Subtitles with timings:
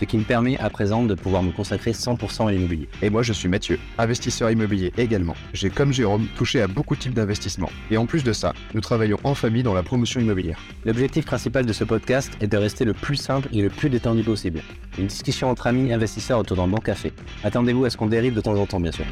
[0.00, 2.88] ce qui me permet à présent de pouvoir me consacrer 100% à l'immobilier.
[3.02, 5.34] Et moi, je suis Mathieu, investisseur immobilier également.
[5.52, 7.68] J'ai, comme Jérôme, touché à beaucoup de types d'investissements.
[7.90, 10.58] Et en plus de ça, nous travaillons en famille dans la promotion immobilière.
[10.86, 14.22] L'objectif principal de ce podcast est de rester le plus simple et le plus détendu
[14.22, 14.62] possible.
[14.98, 17.12] Une discussion entre amis investisseurs autour d'un bon café.
[17.44, 19.04] Attendez-vous à ce qu'on dérive de temps en temps, bien sûr.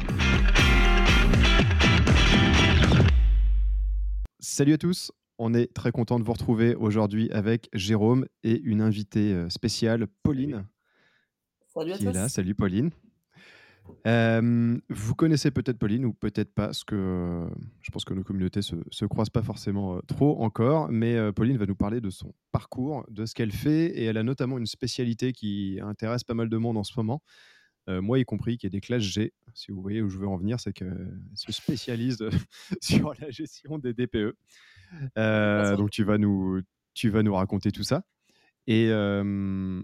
[4.39, 8.81] Salut à tous, on est très content de vous retrouver aujourd'hui avec Jérôme et une
[8.81, 10.65] invitée euh, spéciale, Pauline.
[11.79, 12.09] Salut à qui tous.
[12.09, 12.29] est là.
[12.29, 12.91] Salut Pauline.
[14.05, 17.49] Euh, vous connaissez peut-être Pauline ou peut-être pas, parce que euh,
[17.81, 21.57] je pense que nos communautés se, se croisent pas forcément euh, trop encore, mais Pauline
[21.57, 24.65] va nous parler de son parcours, de ce qu'elle fait, et elle a notamment une
[24.65, 27.21] spécialité qui intéresse pas mal de monde en ce moment,
[27.87, 29.33] moi y compris, qui est des classes G.
[29.55, 32.19] Si vous voyez où je veux en venir, c'est qu'elle se spécialise
[32.81, 34.35] sur la gestion des DPE.
[35.15, 36.61] Donc tu vas nous,
[36.93, 38.03] tu vas nous raconter tout ça.
[38.67, 39.83] Et bon,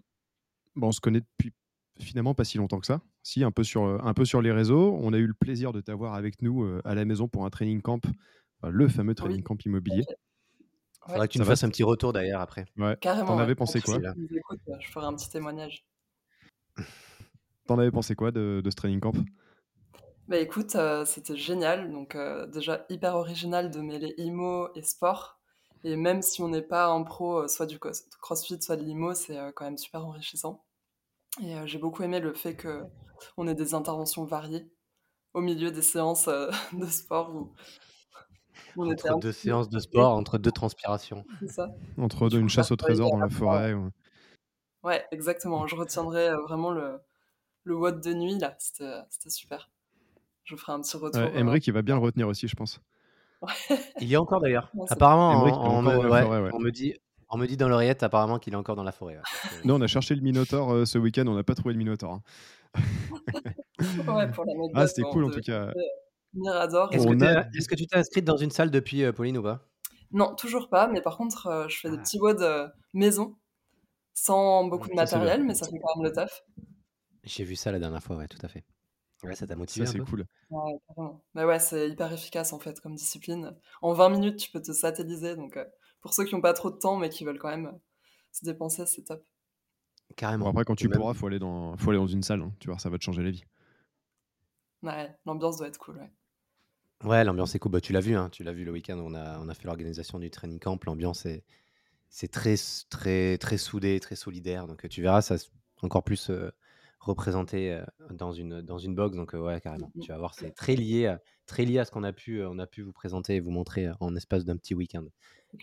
[0.76, 1.52] on se connaît depuis
[2.00, 3.02] finalement pas si longtemps que ça.
[3.24, 4.98] Si, un peu sur, euh, un peu sur les réseaux.
[5.02, 7.50] On a eu le plaisir de t'avoir avec nous euh, à la maison pour un
[7.50, 8.02] training camp,
[8.62, 9.44] enfin, le fameux training Oui.
[9.44, 10.06] camp immobilier.
[11.08, 12.66] Il faudra que tu Ça nous fasses un petit retour d'ailleurs après.
[12.78, 12.98] Ouais.
[13.00, 13.28] Carrément.
[13.28, 13.44] T'en ouais.
[13.44, 15.86] avais pensé En quoi écoutes, Je ferai un petit témoignage.
[17.68, 19.14] T'en avais pensé quoi de, de ce training camp?
[20.28, 21.92] Bah écoute, euh, c'était génial.
[21.92, 25.40] Donc euh, déjà hyper original de mêler IMO et sport.
[25.84, 29.14] Et même si on n'est pas en pro, euh, soit du CrossFit, soit de l'IMO,
[29.14, 30.65] c'est euh, quand même super enrichissant.
[31.42, 32.84] Et euh, j'ai beaucoup aimé le fait que
[33.38, 34.68] on ait des interventions variées
[35.34, 37.54] au milieu des séances euh, de sport où
[38.78, 41.26] on était Entre un deux séances de sport, entre deux transpirations.
[41.40, 41.70] c'est ça.
[41.98, 43.90] Entre Du une chasse au trésor dans la forêt ouais.
[44.84, 45.66] Ouais, exactement.
[45.66, 47.00] Je retiendrai euh, vraiment le,
[47.64, 48.56] le WOD de nuit, là.
[48.60, 49.72] C'était c'était super.
[50.44, 51.20] Je ferai un petit retour.
[51.20, 52.80] Ouais, euh, Emery qui va bien le retenir aussi, je pense.
[54.00, 54.72] Il y est encore d'ailleurs.
[54.90, 56.50] Apparemment, ouais, ouais.
[56.54, 56.94] on me dit,
[57.30, 59.16] on me dit dans l'oreillette apparemment qu'il est encore dans la forêt.
[59.18, 59.22] ouais.
[59.64, 62.14] Nous, on a cherché le Minotaur euh, ce week-end, on n'a pas trouvé le Minotaur.
[62.14, 62.22] hein.
[64.08, 65.68] Ouais, pour Ah, c'était cool en tout cas.
[65.68, 65.74] euh.
[66.92, 67.06] Est-ce
[67.68, 69.68] que, a- tu t'es inscrite dans une salle depuis, euh, Pauline, ou pas?
[70.12, 72.02] Non, toujours pas, mais par contre, euh, je fais des Ah.
[72.02, 73.36] petits euh, maison,
[74.14, 76.44] sans beaucoup de matériel, mais ça fait quand même le taf.
[77.24, 78.64] J'ai vu ça la dernière fois, ouais, tout à fait.
[79.24, 80.26] Ouais, ça t'a motivé Ça, c'est cool.
[80.52, 80.74] Ouais.
[81.34, 83.56] Mais ouais, c'est hyper efficace en fait comme discipline.
[83.82, 85.36] En 20 minutes, tu peux te satelliser.
[85.36, 85.66] Donc, euh,
[86.06, 87.78] pour ceux qui n'ont pas trop de temps, mais qui veulent quand même euh,
[88.32, 89.26] se dépenser, c'est top.
[90.16, 90.46] Carrément.
[90.46, 91.76] Bon, après, quand tu pourras, il faut, aller dans...
[91.78, 92.44] faut aller dans une salle.
[92.44, 92.54] hein.
[92.60, 93.44] Tu vois, ça va te changer la vie.
[94.84, 95.98] Ouais, l'ambiance doit être cool.
[95.98, 97.10] Ouais.
[97.10, 97.72] Ouais, l'ambiance est cool.
[97.72, 99.00] Bah, tu l'as vu, hein, tu l'as vu le week-end.
[99.00, 100.78] On a, on a fait l'organisation du training camp.
[100.86, 101.44] L'ambiance est,
[102.08, 102.54] c'est très,
[102.92, 104.68] très, très soudé, très solidaire.
[104.68, 105.38] Donc, tu verras, ça
[105.82, 106.52] encore plus euh,
[107.06, 109.16] représenté dans une, dans une box.
[109.16, 109.92] Donc, ouais, carrément.
[109.96, 110.02] Mhm.
[110.04, 112.60] Tu vas voir, c'est très lié, à- très lié à ce qu'on a pu, on
[112.60, 115.06] a pu vous présenter et vous montrer en espace d'un petit week-end.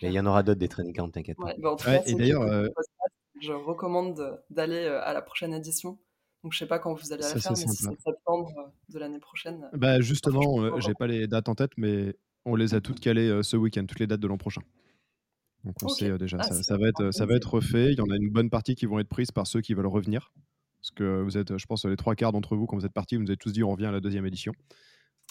[0.01, 1.45] Il y en aura d'autres des training camps, t'inquiète pas.
[1.45, 2.67] Ouais, bah, en tout Ouais, cas, et d'ailleurs, euh,
[3.41, 5.99] je recommande de- d'aller à la prochaine édition.
[6.43, 8.73] Donc, je sais pas quand vous allez Ça, la faire, c'est mais si c'est septembre
[8.89, 9.63] de l'année prochaine.
[9.73, 12.15] euh, Bah, justement, euh, j'ai pas les dates en tête, mais
[12.45, 14.61] on les a toutes calées euh, ce week-end, toutes les dates de l'an prochain.
[15.63, 17.93] Donc on sait déjà, Ah, ça, ça va être, ça va être refait.
[17.93, 19.87] Il y en a une bonne partie qui vont être prises par ceux qui veulent
[19.87, 20.33] revenir.
[20.83, 23.15] Parce que vous êtes, je pense, les trois quarts d'entre vous, quand vous êtes partis,
[23.15, 24.51] vous nous avez tous dit on revient à la deuxième édition.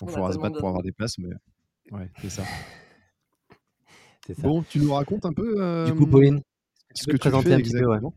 [0.00, 1.28] Donc On il faudra se battre pour avoir des places, mais
[1.90, 2.44] ouais, c'est ça.
[4.26, 4.42] C'est ça.
[4.42, 6.40] Bon, tu nous racontes un peu euh, Du coup, Pauline,
[6.94, 7.96] ce que tu fais un petit peu ouais?
[7.96, 8.14] exactement?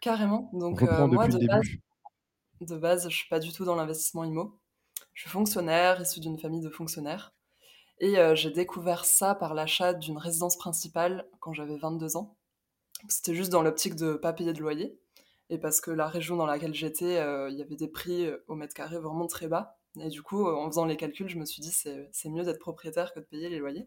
[0.00, 0.50] Carrément.
[0.52, 1.80] Donc, euh, moi, de base, début.
[2.60, 4.58] de base, je suis pas du tout dans l'investissement IMO.
[5.14, 7.32] Je suis fonctionnaire, issu d'une famille de fonctionnaires.
[8.00, 12.34] Et euh, j'ai découvert ça par l'achat d'une résidence principale quand j'avais 22 ans.
[13.08, 14.98] C'était juste dans l'optique de pas payer de loyer.
[15.52, 18.42] Et parce que la région dans laquelle j'étais, euh, il y avait des prix euh,
[18.48, 19.78] au mètre carré vraiment très bas.
[20.00, 22.42] Et du coup, euh, en faisant les calculs, je me suis dit c'est c'est mieux
[22.42, 23.86] d'être propriétaire que de payer les loyers.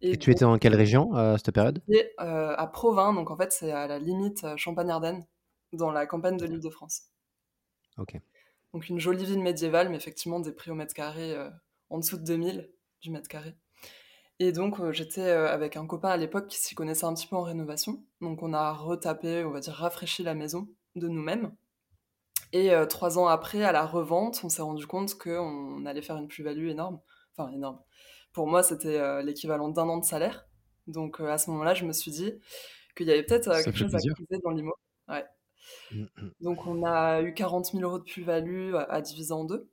[0.00, 1.82] Et tu étais dans quelle région à cette période?
[1.88, 5.26] Et à Provins, donc en fait c'est à la limite Champagne-Ardenne,
[5.72, 7.10] dans la campagne de l'île de France.
[7.98, 8.20] Ok.
[8.72, 11.48] Donc une jolie ville médiévale, mais effectivement des prix au mètre carré euh,
[11.88, 13.54] en dessous de 2000 du mètre carré.
[14.38, 17.26] Et donc euh, j'étais euh, avec un copain à l'époque qui s'y connaissait un petit
[17.26, 18.04] peu en rénovation.
[18.20, 20.68] Donc on a retapé, on va dire rafraîchi la maison
[21.00, 21.52] de nous-mêmes.
[22.52, 26.16] Et euh, trois ans après, à la revente, on s'est rendu compte qu'on allait faire
[26.16, 27.00] une plus-value énorme.
[27.36, 27.80] Enfin énorme.
[28.32, 30.46] Pour moi, c'était euh, l'équivalent d'un an de salaire.
[30.86, 32.34] Donc euh, à ce moment-là, je me suis dit
[32.96, 34.12] qu'il y avait peut-être quelque chose plaisir.
[34.12, 34.74] à creuser dans l'IMO.
[35.08, 35.24] Ouais.
[35.90, 36.30] Mm, mm.
[36.40, 39.68] Donc on a eu 40 000 euros de plus-value à, à diviser en deux.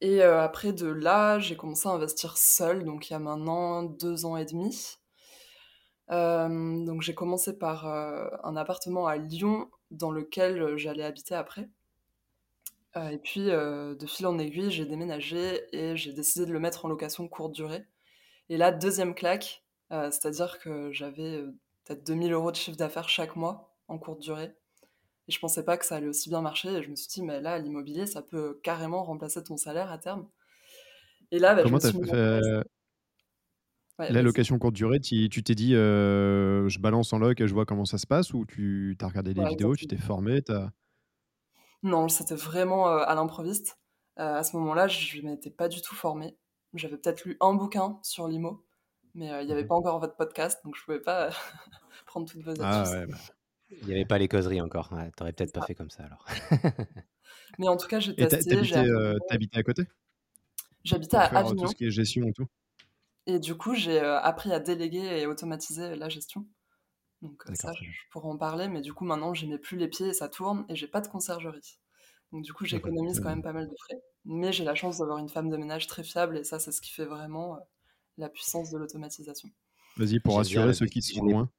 [0.00, 4.26] Et après de là, j'ai commencé à investir seule, donc il y a maintenant deux
[4.26, 4.96] ans et demi.
[6.08, 11.68] donc j'ai commencé par un appartement à Lyon dans lequel j'allais habiter après.
[12.96, 16.88] et puis de fil en aiguille, j'ai déménagé et j'ai décidé de le mettre en
[16.88, 17.84] location courte durée.
[18.48, 21.42] Et là, deuxième claque, c'est-à-dire que j'avais
[21.84, 24.52] peut-être 2000 euros de chiffre d'affaires chaque mois en courte durée.
[25.28, 26.68] Et je pensais pas que ça allait aussi bien marcher.
[26.70, 29.98] Et je me suis dit, mais là, l'immobilier, ça peut carrément remplacer ton salaire à
[29.98, 30.26] terme.
[31.30, 32.62] Et là, bah, Comment je fait
[33.98, 37.66] La location courte durée, tu t'es dit, euh, je balance en loc et je vois
[37.66, 40.70] comment ça se passe Ou tu as regardé des vidéos, tu t'es formé as...
[41.82, 43.78] Non, c'était vraiment euh, à l'improviste.
[44.18, 46.36] Euh, à ce moment-là, je ne m'étais pas du tout formée.
[46.74, 48.64] J'avais peut-être lu un bouquin sur l'IMO,
[49.14, 51.30] mais il n'y avait mmh pas encore votre podcast, donc je ne pouvais pas
[52.06, 53.08] prendre toutes vos ah astuces.
[53.08, 53.16] Bah.
[53.70, 54.88] Il n'y avait pas les causeries encore.
[54.88, 56.24] Tu T'aurais peut-être pas fait comme ça alors.
[57.58, 58.60] Mais en tout cas, j'ai testé.
[59.28, 59.84] T'habitais à côté?
[60.84, 61.64] J'habitais à Avignon.
[61.64, 62.46] Tout ce qui est gestion et tout?
[63.28, 66.46] Et du coup, j'ai appris à déléguer et automatiser la gestion.
[67.20, 70.08] Donc ça, je, pourrais en parler, mais du coup, maintenant, je mets plus les pieds
[70.08, 71.78] et ça tourne et j'ai pas de conciergerie.
[72.32, 74.00] Donc du coup, j'économise quand même pas mal de frais.
[74.24, 76.80] Mais j'ai la chance d'avoir une femme de ménage très fiable et ça, c'est ce
[76.80, 77.58] qui fait vraiment
[78.16, 79.50] la puissance de l'automatisation.
[79.98, 81.50] Vas-y, pour rassurer ceux qui sont loin.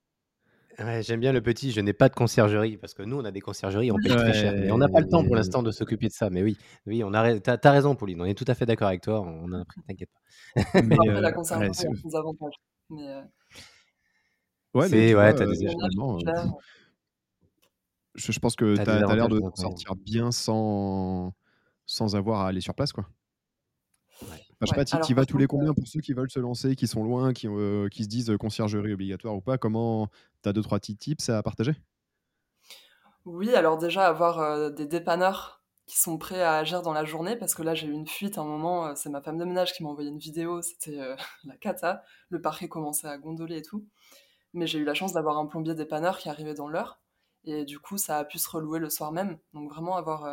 [0.79, 3.31] Ouais, j'aime bien le petit, je n'ai pas de conciergerie, parce que nous, on a
[3.31, 4.53] des conciergeries, on paye très cher.
[4.53, 6.29] Mais on n'a pas le temps pour l'instant de s'occuper de ça.
[6.29, 8.87] Mais oui, oui, on a, t'as, as raison, Pauline, on est tout à fait d'accord
[8.87, 10.81] avec toi, on a appris, t'inquiète pas.
[10.81, 12.53] Mais euh, la conciergerie a des avantages.
[12.89, 13.21] Mais, euh...
[14.73, 16.17] Ouais, mais ouais, t'as des échangements.
[16.25, 16.45] Euh,
[18.15, 21.33] je, je, pense que t'as, as, l'air de sortir bien sans,
[21.85, 23.05] sans avoir à aller sur place, quoi.
[24.61, 26.88] Je sais pas, tu vas tous les combien pour ceux qui veulent se lancer, qui
[26.88, 30.09] sont loin, qui, euh, qui se disent conciergerie obligatoire ou pas Comment
[30.44, 31.75] tu as deux, trois petits tips à partager?
[33.25, 37.35] Oui, alors déjà avoir euh, des dépanneurs qui sont prêts à agir dans la journée
[37.35, 39.45] parce que là j'ai eu une fuite à un moment, euh, c'est ma femme de
[39.45, 41.00] ménage qui m'a envoyé une vidéo, c'était
[41.45, 43.85] la cata, le parquet commençait à gondoler et tout.
[44.53, 47.00] Mais j'ai eu la chance d'avoir un plombier dépanneur qui arrivait dans l'heure
[47.45, 49.38] et du coup ça a pu se relouer le soir même.
[49.53, 50.25] Donc vraiment avoir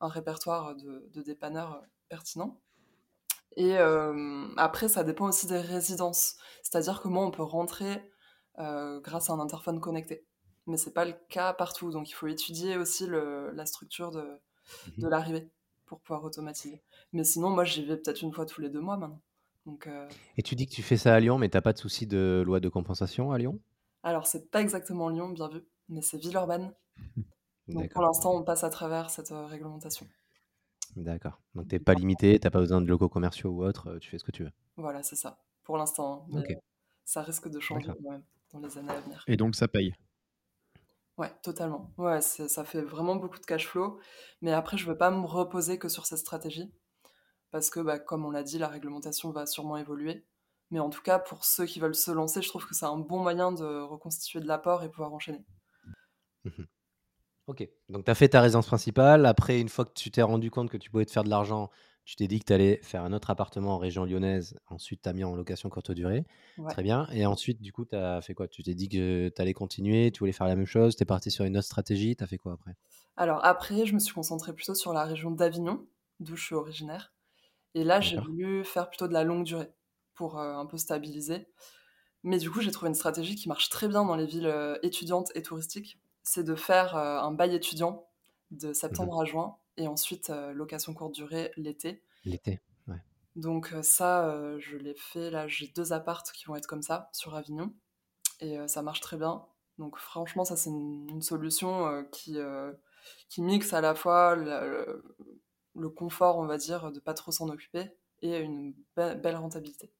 [0.00, 2.60] un répertoire de, de dépanneurs pertinent.
[3.56, 3.76] Et
[4.56, 6.36] après, ça dépend aussi des résidences.
[6.62, 8.02] C'est-à-dire que moi, on peut rentrer
[8.56, 10.26] grâce à un interphone connecté.
[10.66, 11.90] Mais c'est pas le cas partout.
[11.90, 14.20] Donc il faut étudier aussi le, la structure de,
[14.98, 15.50] de mmh l'arrivée
[15.86, 16.82] pour pouvoir automatiser.
[17.12, 19.20] Mais sinon, moi, j'y vais peut-être une fois tous les deux mois maintenant.
[19.66, 19.88] Donc,
[20.36, 22.42] Et tu dis que tu fais ça à Lyon, mais t'as pas de souci de
[22.46, 23.58] loi de compensation à Lyon?
[24.02, 26.72] Alors, c'est pas exactement Lyon, bien vu, mais c'est Villeurbanne.
[27.68, 30.06] Donc pour l'instant, on passe à travers cette réglementation.
[30.96, 31.40] D'accord.
[31.54, 34.10] Donc tu n'es pas limité, tu n'as pas besoin de locaux commerciaux ou autre, tu
[34.10, 34.52] fais ce que tu veux.
[34.76, 35.38] Voilà, c'est ça.
[35.62, 36.26] Pour l'instant.
[36.32, 36.42] Hein,
[37.04, 37.90] ça risque de changer
[38.52, 39.24] dans les années à venir.
[39.26, 39.92] Et donc ça paye
[41.18, 41.92] Ouais, totalement.
[41.98, 44.00] Ouais, ça fait vraiment beaucoup de cash flow.
[44.40, 46.72] Mais après, je ne veux pas me reposer que sur cette stratégie.
[47.50, 50.24] Parce que, bah, comme on l'a dit, la réglementation va sûrement évoluer.
[50.70, 52.96] Mais en tout cas, pour ceux qui veulent se lancer, je trouve que c'est un
[52.96, 55.44] bon moyen de reconstituer de l'apport et pouvoir enchaîner.
[57.50, 59.26] Ok, donc tu as fait ta résidence principale.
[59.26, 61.68] Après, une fois que tu t'es rendu compte que tu pouvais te faire de l'argent,
[62.04, 64.56] tu t'es dit que tu allais faire un autre appartement en région lyonnaise.
[64.68, 66.24] Ensuite, tu as mis en location courte durée.
[66.68, 67.08] Très bien.
[67.12, 68.46] Et ensuite, du coup, tu as fait quoi?
[68.46, 71.06] Tu t'es dit que tu allais continuer, tu voulais faire la même chose, tu es
[71.06, 72.14] parti sur une autre stratégie?
[72.14, 72.76] Tu as fait quoi après?
[73.16, 75.84] Alors, après, je me suis concentrée plutôt sur la région d'Avignon,
[76.20, 77.12] d'où je suis originaire.
[77.74, 79.72] Et là, j'ai voulu faire plutôt de la longue durée
[80.14, 81.48] pour euh, un peu stabiliser.
[82.22, 84.78] Mais du coup, j'ai trouvé une stratégie qui marche très bien dans les villes euh,
[84.84, 88.06] étudiantes et touristiques c'est de faire euh, un bail étudiant
[88.50, 92.02] de septembre mmh à juin et ensuite euh, location courte durée l'été.
[92.24, 93.02] L'été, ouais.
[93.36, 95.30] Donc euh, ça, je l'ai fait.
[95.30, 97.72] Là, j'ai deux appartes qui vont être comme ça sur Avignon
[98.40, 99.44] et ça marche très bien.
[99.78, 102.38] Donc franchement, ça c'est une, solution qui,
[103.28, 107.90] qui mixe à la fois le, confort, on va dire, de pas trop s'en occuper
[108.22, 109.90] et une belle rentabilité.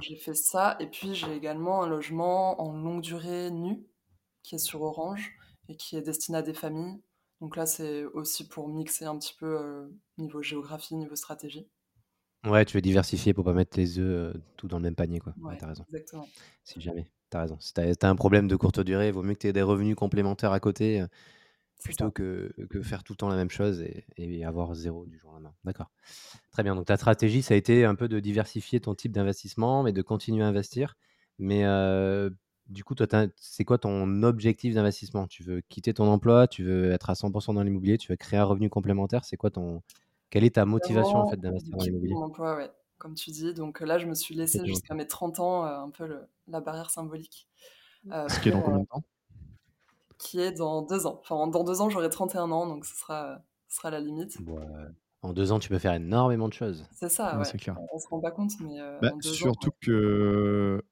[0.00, 3.86] J'ai fait ça et puis j'ai également un logement en longue durée nu
[4.44, 5.32] qui est sur Orange
[5.68, 7.00] et qui est destiné à des familles.
[7.40, 11.66] Donc là, c'est aussi pour mixer un petit peu euh, niveau géographie, niveau stratégie.
[12.46, 15.18] Ouais, tu veux diversifier pour pas mettre les œufs euh, tout dans le même panier,
[15.18, 15.34] quoi.
[15.40, 15.84] Ouais, t'as raison.
[15.88, 16.28] Exactement.
[16.62, 17.56] Si jamais, t'as raison.
[17.58, 19.62] Si t'as as un problème de courte durée, il vaut mieux que tu aies des
[19.62, 21.06] revenus complémentaires à côté euh,
[21.82, 25.18] plutôt que, que, faire tout le temps la même chose et, et avoir zéro du
[25.18, 25.54] jour au lendemain.
[25.64, 25.90] D'accord.
[26.52, 26.74] Très bien.
[26.74, 30.02] Donc ta stratégie, ça a été un peu de diversifier ton type d'investissement, mais de
[30.02, 30.96] continuer à investir.
[31.38, 31.64] Mais
[32.68, 33.06] du coup, toi,
[33.36, 35.26] c'est quoi ton objectif d'investissement?
[35.26, 38.38] Tu veux quitter ton emploi Tu veux être à 100% dans l'immobilier Tu veux créer
[38.38, 39.24] un revenu complémentaire?
[39.24, 39.82] C'est quoi ton
[40.30, 42.14] Quelle est ta motivation en fait d'investir dans l'immobilier?
[42.14, 43.52] Mon emploi, ouais, comme tu dis.
[43.52, 46.90] Donc là, je me suis laissé jusqu'à mes 30 ans, euh, un peu la barrière
[46.90, 47.48] symbolique.
[48.10, 49.02] Euh, ce qui est dans combien de temps?
[50.18, 51.20] Qui est dans deux ans.
[51.20, 54.38] Enfin, dans deux ans, j'aurai 31 ans, donc ce sera, ce sera la limite.
[55.22, 56.86] En deux ans, tu peux faire énormément de choses.
[56.92, 57.44] C'est ça, Ouais, ouais.
[57.44, 57.78] c'est clair.
[57.92, 60.84] On, se rend pas compte, mais euh, Bah, en deux ans, surtout que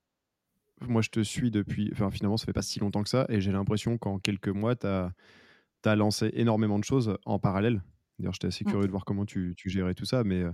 [0.89, 1.91] moi, je te suis depuis.
[1.93, 3.27] Enfin, finalement, ça fait pas si longtemps que ça.
[3.29, 7.83] Et j'ai l'impression qu'en quelques mois, tu as, lancé énormément de choses en parallèle.
[8.19, 8.71] D'ailleurs, j'étais assez Mm.
[8.71, 10.25] curieux de voir comment tu, tu gérais tout ça.
[10.25, 10.49] Mais euh,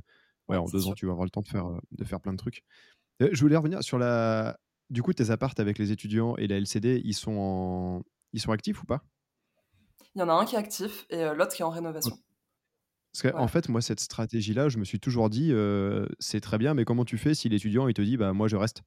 [0.48, 2.20] ouais, Ouais, en deux ans, tu vas avoir le temps de faire, euh, de faire
[2.20, 2.62] plein de trucs.
[3.20, 4.58] Je voulais revenir sur la.
[4.90, 8.02] Du coup, tes appartes avec les étudiants et la LCD, ils sont, en...
[8.32, 9.04] ils sont actifs ou pas?
[10.14, 12.18] Il y en a un qui est actif et euh, l'autre qui est en rénovation.
[13.12, 13.48] Parce qu'en Ouais.
[13.48, 17.04] fait, moi, cette stratégie-là, je me suis toujours dit, euh, c'est très bien, mais comment
[17.04, 18.82] tu fais si l'étudiant, il te dit, bah, moi, je reste?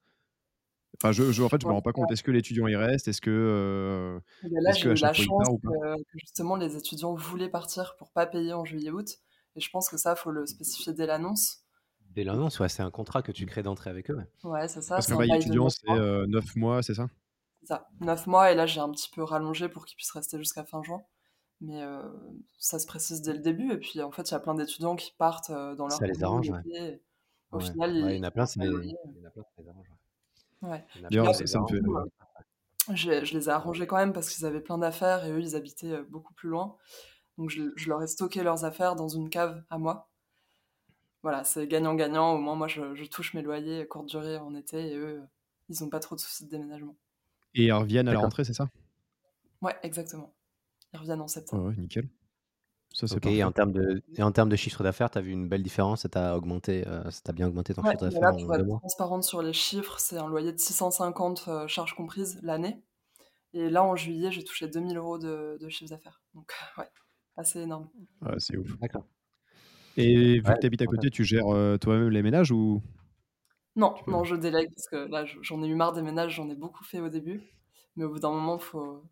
[1.00, 1.74] Enfin, je, je- en fait, je me Ouais.
[1.74, 2.12] rends pas compte.
[2.12, 3.08] Est-ce que l'étudiant, il reste?
[3.08, 5.72] Est-ce que, euh, Et ben là, est-ce j'ai eu la il chance part ou pas?
[5.72, 9.18] que, que justement les étudiants voulaient partir pour pas payer en juillet-août.
[9.56, 11.66] Et je pense que ça, faut le spécifier dès l'annonce.
[12.12, 14.16] Dès l'annonce, ouais, c'est un contrat que tu crées d'entrée avec eux.
[14.16, 14.28] ouais.
[14.44, 14.96] Ouais, c'est ça.
[14.96, 16.04] Parce qu'un un bail étudiant, 9 c'est mois.
[16.28, 17.08] 9 mois, c'est ça?
[17.62, 17.88] C'est ça.
[18.00, 18.52] 9 mois.
[18.52, 21.02] Et là, j'ai un petit peu rallongé pour qu'ils puissent rester jusqu'à fin juin.
[21.62, 22.04] Mais euh,
[22.60, 23.72] ça se précise dès le début.
[23.74, 26.08] Et puis, en fait, il y a plein d'étudiants qui partent euh, dans leur Ça
[26.08, 27.02] les arrange, ouais.
[27.52, 27.62] Au Ouais.
[27.62, 28.96] final, Ouais, ils il y en a plein, ils ça payent les, le loyer.
[29.16, 29.88] il y en a plein, ça les arrange.
[30.62, 30.86] Ouais.
[31.10, 31.34] D'ailleurs,
[32.94, 35.56] je, je les ai arrangés quand même parce qu'ils avaient plein d'affaires et eux, ils
[35.56, 36.76] habitaient euh, beaucoup plus loin.
[37.38, 40.10] Donc, je, je leur ai stocké leurs affaires dans une cave à moi.
[41.24, 42.34] Voilà, c'est gagnant-gagnant.
[42.34, 45.22] Au moins, moi, je, je touche mes loyers courte durée en été et eux,
[45.70, 46.96] ils n'ont pas trop de soucis de déménagement.
[47.54, 48.70] Et ils reviennent à la rentrée, c'est ça?
[49.62, 50.34] Ouais, exactement.
[50.94, 51.64] Ils reviennent en Ouais, septembre.
[51.68, 52.10] ouais, nickel.
[52.94, 55.32] Ça, c'est et en termes de, et en termes de chiffre d'affaires, tu as vu
[55.32, 58.36] une belle différence, ça t'a augmenté, euh, ça t'a bien augmenté ton Ouais, chiffre d'affaires
[58.46, 62.82] pour être transparente sur les chiffres, c'est un loyer de 650 euh, charges comprises l'année.
[63.54, 66.22] Et là, en juillet, j'ai touché 2000 euros de, de chiffre d'affaires.
[66.36, 66.90] Donc, ouais,
[67.38, 67.90] assez énorme.
[68.22, 68.78] Ouais, c'est ouf.
[68.82, 69.06] D'accord.
[69.98, 70.88] Et vu Ouais, que tu habites à fait.
[70.88, 72.82] côté, tu gères euh, toi-même les ménages ou?
[73.76, 74.12] Non, tu peux...
[74.12, 76.56] non, je délègue parce que là, je- j'en ai eu marre des ménages, j'en ai
[76.56, 77.42] beaucoup fait au début.
[77.96, 79.04] Mais au bout d'un moment, il faut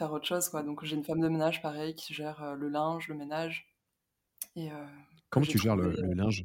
[0.00, 0.62] faire autre chose, quoi.
[0.62, 3.68] Donc, j'ai une femme de ménage, pareil, qui gère euh, le linge, le ménage.
[4.56, 4.86] Et euh,
[5.30, 6.44] Comment tu gères le, euh, linge?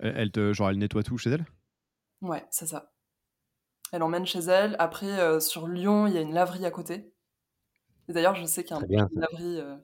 [0.00, 1.46] Elle, elle te, genre, elle nettoie tout chez elle?
[2.22, 2.92] Ouais, c'est ça.
[3.92, 4.76] Elle emmène chez elle.
[4.78, 7.12] Après, euh, sur Lyon, il y a une laverie à côté.
[8.08, 9.76] Et d'ailleurs, je sais qu'il y a un Très bien, laverie euh,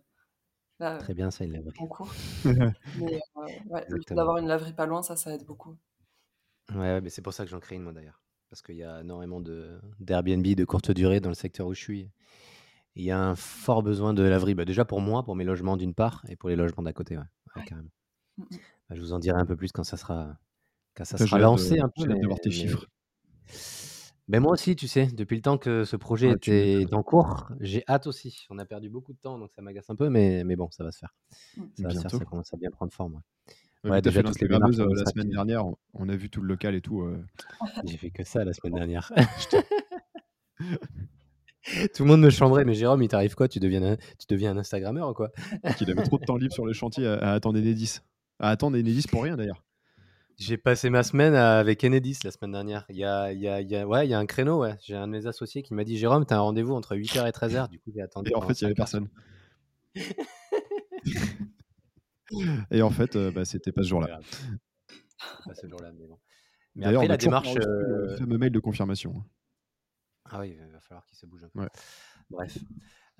[0.80, 2.12] là, Très bien, ça, il l'a en cours.
[2.44, 2.54] Ouais,
[2.94, 4.16] Mais euh, ouais, le fait Exactement.
[4.16, 5.76] d'avoir une laverie pas loin, ça, ça aide beaucoup.
[6.70, 8.20] Ouais, ouais, mais c'est pour ça que j'en crée une, moi, d'ailleurs.
[8.48, 11.80] Parce qu'il y a énormément de, d'Airbnb de courte durée dans le secteur où je
[11.80, 12.10] suis.
[12.96, 14.54] Il y a un fort besoin de laverie.
[14.54, 17.16] Bah, déjà pour moi, pour mes logements d'une part, et pour les logements d'à côté,
[17.16, 17.66] ouais, ouais, Ouais.
[17.68, 17.90] carrément.
[18.38, 18.46] Mm, mm.
[18.88, 20.36] Bah, je vous en dirai un peu plus quand ça sera,
[20.94, 22.02] quand ça sera de- lancé un peu.
[22.02, 22.86] j'ai hâte Mais, de voir tes mais- chiffres.
[24.28, 27.84] mais moi aussi, tu sais, depuis le temps que ce projet était en cours, j'ai
[27.88, 28.46] hâte aussi.
[28.50, 30.82] On a perdu beaucoup de temps, donc ça m'agace un peu, mais, mais bon, ça
[30.84, 31.14] va se faire.
[31.56, 31.62] Mm.
[31.76, 33.14] Ça va se faire, ça commence à bien prendre forme.
[33.14, 33.20] ouais.
[33.90, 36.74] Ouais, déjà fait démarches euh, la semaine dernière, on, on a vu tout le local
[36.74, 37.00] et tout.
[37.02, 37.24] euh,
[37.86, 39.10] J'ai fait que ça la semaine dernière.
[41.94, 43.48] Tout le monde me chambrait, mais Jérôme, il t'arrive quoi?
[43.48, 45.30] Tu deviens, un, tu deviens un Instagrammeur ou quoi?
[45.76, 47.98] Qu'il avait trop de temps libre sur le chantier à, à attendre Enedis.
[48.38, 49.62] À attendre Enedis pour rien d'ailleurs.
[50.38, 52.86] J'ai passé ma semaine avec Enedis la semaine dernière.
[52.88, 54.62] Il y a, il y a, il y a- ouais, il y a un créneau,
[54.62, 54.74] ouais.
[54.82, 57.30] J'ai un de mes associés qui m'a dit Jérôme, t'as un rendez-vous entre 8h et
[57.30, 57.68] 13h.
[57.68, 59.08] Du coup, j'ai attendu Et en fait, il n'y avait 5 heures.
[59.94, 59.94] personne.
[62.70, 64.20] Et en fait, euh, bah, c'était pas ce jour-là.
[65.44, 66.18] pas ce jour-là, mais bon.
[66.76, 67.54] Mais D'ailleurs, après, la démarche.
[67.54, 69.24] le euh, fameux mail de confirmation.
[70.32, 71.60] Ah oui, il va falloir qu'il se bouge un peu.
[71.60, 71.68] Ouais.
[72.30, 72.58] Bref.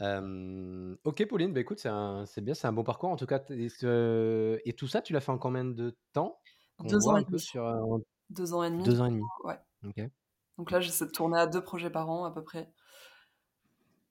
[0.01, 3.11] Euh, ok, Pauline, bah écoute, c'est un- c'est bien, c'est un bon parcours.
[3.11, 6.39] En tout cas, et tout ça, tu l'as fait en combien de temps?
[6.79, 7.43] Qu'on Deux ans un et peu demi.
[7.43, 7.99] sur euh,
[8.31, 8.85] Deux ans et demi.
[8.85, 9.23] deux ans et demi.
[9.45, 9.59] Ouais.
[10.57, 12.71] Donc là, j'essaie de tourner à deux projets par an à peu près.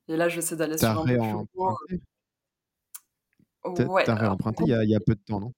[0.08, 2.02] Et là, j'essaie d'aller T'as sur un peu plus réemprunté?
[3.76, 5.54] T'as Ouais, t'as alors, réemprunté il y, a, il y a peu de temps, non?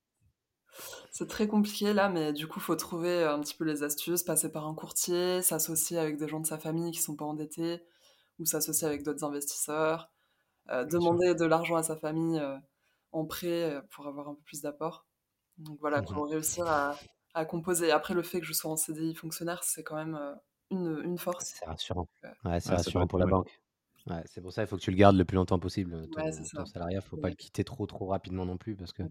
[1.12, 4.52] C'est très compliqué là, mais du coup, faut trouver un petit peu les astuces, passer
[4.52, 7.84] par un courtier, s'associer avec des gens de sa famille qui sont pas endettés,
[8.40, 10.10] ou s'associer avec d'autres investisseurs,
[10.70, 11.00] euh, sûr.
[11.00, 12.58] demander de l'argent à sa famille euh,
[13.12, 15.06] en prêt euh, pour avoir un peu plus d'apport.
[15.58, 16.08] Donc voilà, Mhm.
[16.08, 16.96] faut réussir à,
[17.34, 17.92] à composer.
[17.92, 20.34] Après, le fait que je sois en CDI fonctionnaire, c'est quand même euh,
[20.72, 21.54] une, une force.
[21.60, 22.08] C'est rassurant.
[22.26, 23.62] Euh, Ouais, c'est rassurant pour la banque.
[24.08, 26.22] Ouais, c'est pour ça il faut que tu le gardes le plus longtemps possible, ton,
[26.22, 26.66] Ouais, c'est ton ça.
[26.66, 27.02] salariat.
[27.02, 29.04] faut pas le quitter trop trop rapidement non plus parce que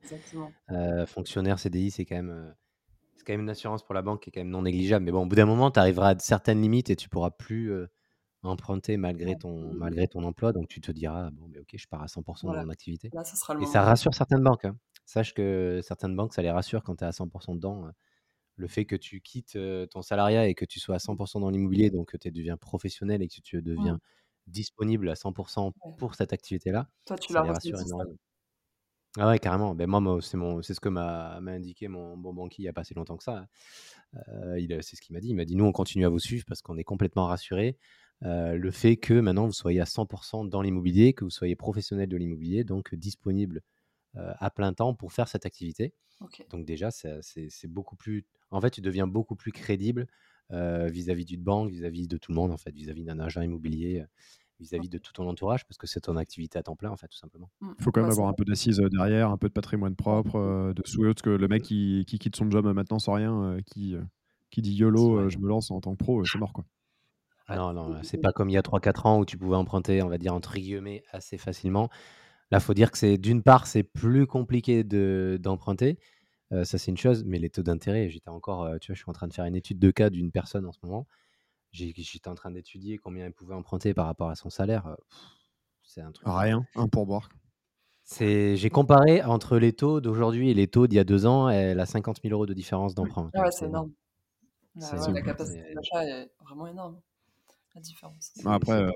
[0.72, 2.50] euh, fonctionnaire CDI, c'est quand même euh,
[3.16, 5.04] c'est quand même une assurance pour la banque qui est quand même non négligeable.
[5.04, 7.70] Mais bon, au bout d'un moment, tu arriveras à certaines limites et tu pourras plus
[7.72, 7.86] euh,
[8.42, 10.52] emprunter malgré ton malgré ton emploi.
[10.52, 12.60] Donc tu te diras bon, mais ok, je pars à 100% Voilà.
[12.62, 13.10] dans mon activité.
[13.12, 14.64] Là, ce sera le Et ça rassure certaines banques.
[14.64, 14.76] hein.
[15.04, 17.86] Sache que certaines banques, ça les rassure quand tu es à 100% dedans.
[17.86, 17.90] euh,
[18.56, 21.50] Le fait que tu quittes euh, ton salariat et que tu sois à 100% dans
[21.50, 24.00] l'immobilier, donc que tu deviens professionnel et que tu deviens Mm.
[24.46, 25.92] Disponible à 100% Ouais.
[25.98, 28.16] pour cette activité-là, Toi, tu l'as rassure énormément.
[29.18, 29.74] Ah ouais, carrément.
[29.74, 32.68] Ben moi, moi, c'est mon, c'est ce que m'a indiqué mon bon banquier il n'y
[32.68, 33.48] a pas si longtemps que ça.
[34.28, 35.28] Euh, il a- c'est ce qu'il m'a dit.
[35.30, 37.76] Il m'a dit nous, on continue à vous suivre parce qu'on est complètement rassurés.
[38.22, 42.08] Euh, le fait que maintenant vous soyez à 100% dans l'immobilier, que vous soyez professionnel
[42.08, 43.62] de l'immobilier, donc disponible
[44.14, 45.94] à plein temps pour faire cette activité.
[46.50, 48.26] Donc déjà, c'est beaucoup plus...
[48.50, 50.06] En fait, tu deviens beaucoup plus crédible
[50.50, 54.04] vis-à-vis d'une banque, vis-à-vis de tout le monde, en fait, vis-à-vis d'un agent immobilier,
[54.58, 57.08] vis-à-vis de tout ton entourage, parce que c'est ton activité à temps plein, en fait,
[57.08, 57.50] tout simplement.
[57.62, 57.74] Il mmh.
[57.80, 61.02] faut quand même avoir un peu d'assises derrière, un peu de patrimoine propre, de sous
[61.02, 63.96] parce que le mec qui, qui, quitte son job maintenant sans rien, qui,
[64.50, 66.64] qui dit YOLO, je me lance en tant que pro, c'est mort, quoi.
[67.52, 70.02] Ah non, non, c'est pas comme il y a 3-4 ans où tu pouvais emprunter,
[70.02, 71.88] on va dire, entre guillemets, assez facilement.
[72.52, 75.98] Là, faut dire que c'est d'une part, c'est plus compliqué d'emprunter.
[76.50, 79.12] Ça, c'est une chose, mais les taux d'intérêt, j'étais encore, tu vois, je suis en
[79.12, 81.06] train de faire une étude de cas d'une personne en ce moment.
[81.72, 84.96] J'étais en train d'étudier combien elle pouvait emprunter par rapport à son salaire.
[85.84, 86.26] c'est un truc.
[86.28, 87.28] Rien, un pourboire.
[88.18, 91.48] J'ai comparé entre les taux d'aujourd'hui et les taux d'il y a deux ans.
[91.48, 93.30] Elle a 50 000 euros de différence d'emprunt.
[93.34, 93.92] Ah ouais, c'est énorme.
[94.74, 97.00] la capacité d'achat est vraiment énorme
[97.74, 98.32] la différence.
[98.44, 98.90] Après, euh,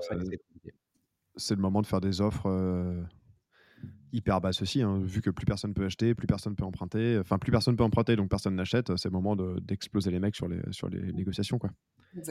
[1.37, 3.01] c'est le moment de faire des offres euh,
[4.15, 7.17] hyper basses aussi, hein, vu que plus personne peut acheter, plus personne peut emprunter.
[7.19, 8.95] Enfin, plus personne peut emprunter, donc personne n'achète.
[8.97, 11.59] C'est le moment d'exploser les mecs sur les, sur les négociations.
[11.59, 11.69] Quoi.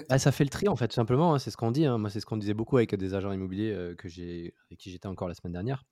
[0.08, 1.34] Ah, ça fait le tri en fait, tout simplement.
[1.34, 1.84] Hein, c'est ce qu'on dit.
[1.84, 1.98] Hein.
[1.98, 4.90] Moi, c'est ce qu'on disait beaucoup avec des agents immobiliers euh, que j'ai, avec qui
[4.90, 5.84] j'étais encore la semaine dernière.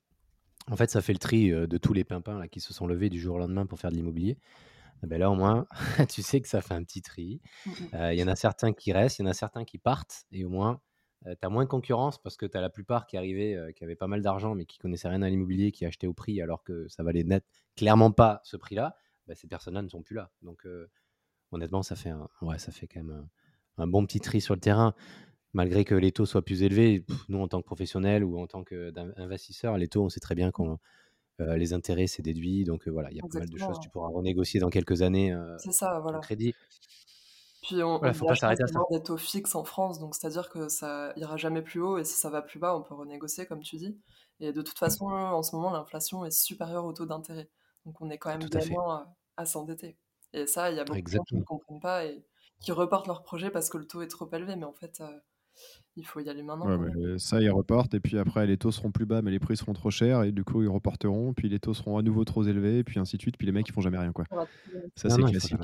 [0.71, 3.11] En fait, ça fait le tri de tous les pimpins là, qui se sont levés
[3.11, 4.39] du jour au lendemain pour faire de l'immobilier.
[5.03, 5.67] Ah ben là, au moins,
[6.09, 7.41] tu sais que ça fait un petit tri.
[7.67, 7.71] Mmh
[8.13, 10.45] il y en a certains qui restent, il y en a certains qui partent, et
[10.45, 10.81] au moins,
[11.25, 13.97] tu as moins de concurrence parce que tu as la plupart qui arrivaient, qui avaient
[13.97, 16.89] pas mal d'argent, mais qui connaissaient rien à l'immobilier, qui achetaient au prix alors que
[16.89, 17.45] ça valait net
[17.77, 18.97] clairement pas ce prix-là.
[19.27, 20.31] Bah, ces personnes-là ne sont plus là.
[20.43, 20.67] Donc,
[21.53, 23.29] honnêtement, ça fait, un, ouais, ça fait quand même
[23.79, 24.95] un, bon petit tri sur le terrain.
[25.55, 28.65] Malgré que les taux soient plus élevés, nous, en tant que professionnels ou en tant
[28.65, 30.79] qu'investisseurs, les taux, on sait très bien qu'on
[31.41, 32.65] euh, les intérêts, c'est déduit.
[32.65, 33.79] Donc voilà, il y a pas mal de choses.
[33.81, 36.19] Tu pourras renégocier dans quelques années c'est ça, voilà.
[36.19, 36.55] crédit.
[37.63, 38.81] Puis on, voilà, faut pas s'arrêter à ça.
[38.91, 42.15] des taux fixes en France, donc c'est-à-dire que ça ira jamais plus haut et si
[42.15, 43.97] ça va plus bas, on peut renégocier comme tu dis.
[44.41, 44.79] Et de toute mmh.
[44.79, 47.49] façon, en ce moment, l'inflation est supérieure au taux d'intérêt,
[47.87, 49.97] donc on est quand même gagnant à, s'endetter.
[50.33, 52.25] Et ça, il y a beaucoup de gens qui ne comprennent pas et
[52.61, 55.01] qui reportent leur projet parce que le taux est trop élevé, mais en fait,
[55.97, 56.81] il faut y aller maintenant.
[57.19, 59.73] ça, ils reportent, et puis après, les taux seront plus bas, mais les prix seront
[59.73, 62.79] trop chers, et du coup, ils reporteront, puis les taux seront à nouveau trop élevés,
[62.79, 64.13] et puis ainsi de suite, puis les mecs, ils font jamais rien.
[64.13, 64.25] Quoi.
[64.97, 65.59] Ça, c'est classique.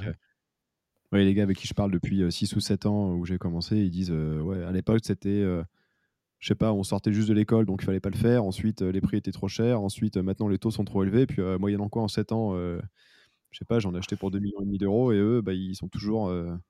[1.13, 3.79] Ouais, les gars avec qui je parle depuis 6 ou 7 ans où j'ai commencé,
[3.79, 5.43] ils disent ouais, à l'époque, c'était.
[6.39, 8.45] je sais pas, on sortait juste de l'école, donc il fallait pas le faire.
[8.45, 9.81] Ensuite, les prix étaient trop chers.
[9.81, 11.27] Ensuite, maintenant, les taux sont trop élevés.
[11.27, 14.61] Puis, moyennant quoi, en 7 ans, je sais pas, j'en ai acheté pour 2 millions
[14.61, 16.29] et demi d'euros, et eux, bah, ils sont toujours.
[16.29, 16.61] Mmh,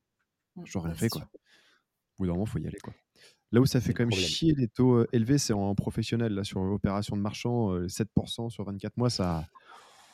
[0.65, 1.23] toujours rien fait, quoi.
[1.23, 2.95] Au bout d'un moment, faut y aller, quoi.
[3.51, 6.35] Là où ça fait quand même chier les taux élevés, c'est en professionnel.
[6.35, 9.47] Là, sur l'opération de marchand, 7% sur 24 mois, ça.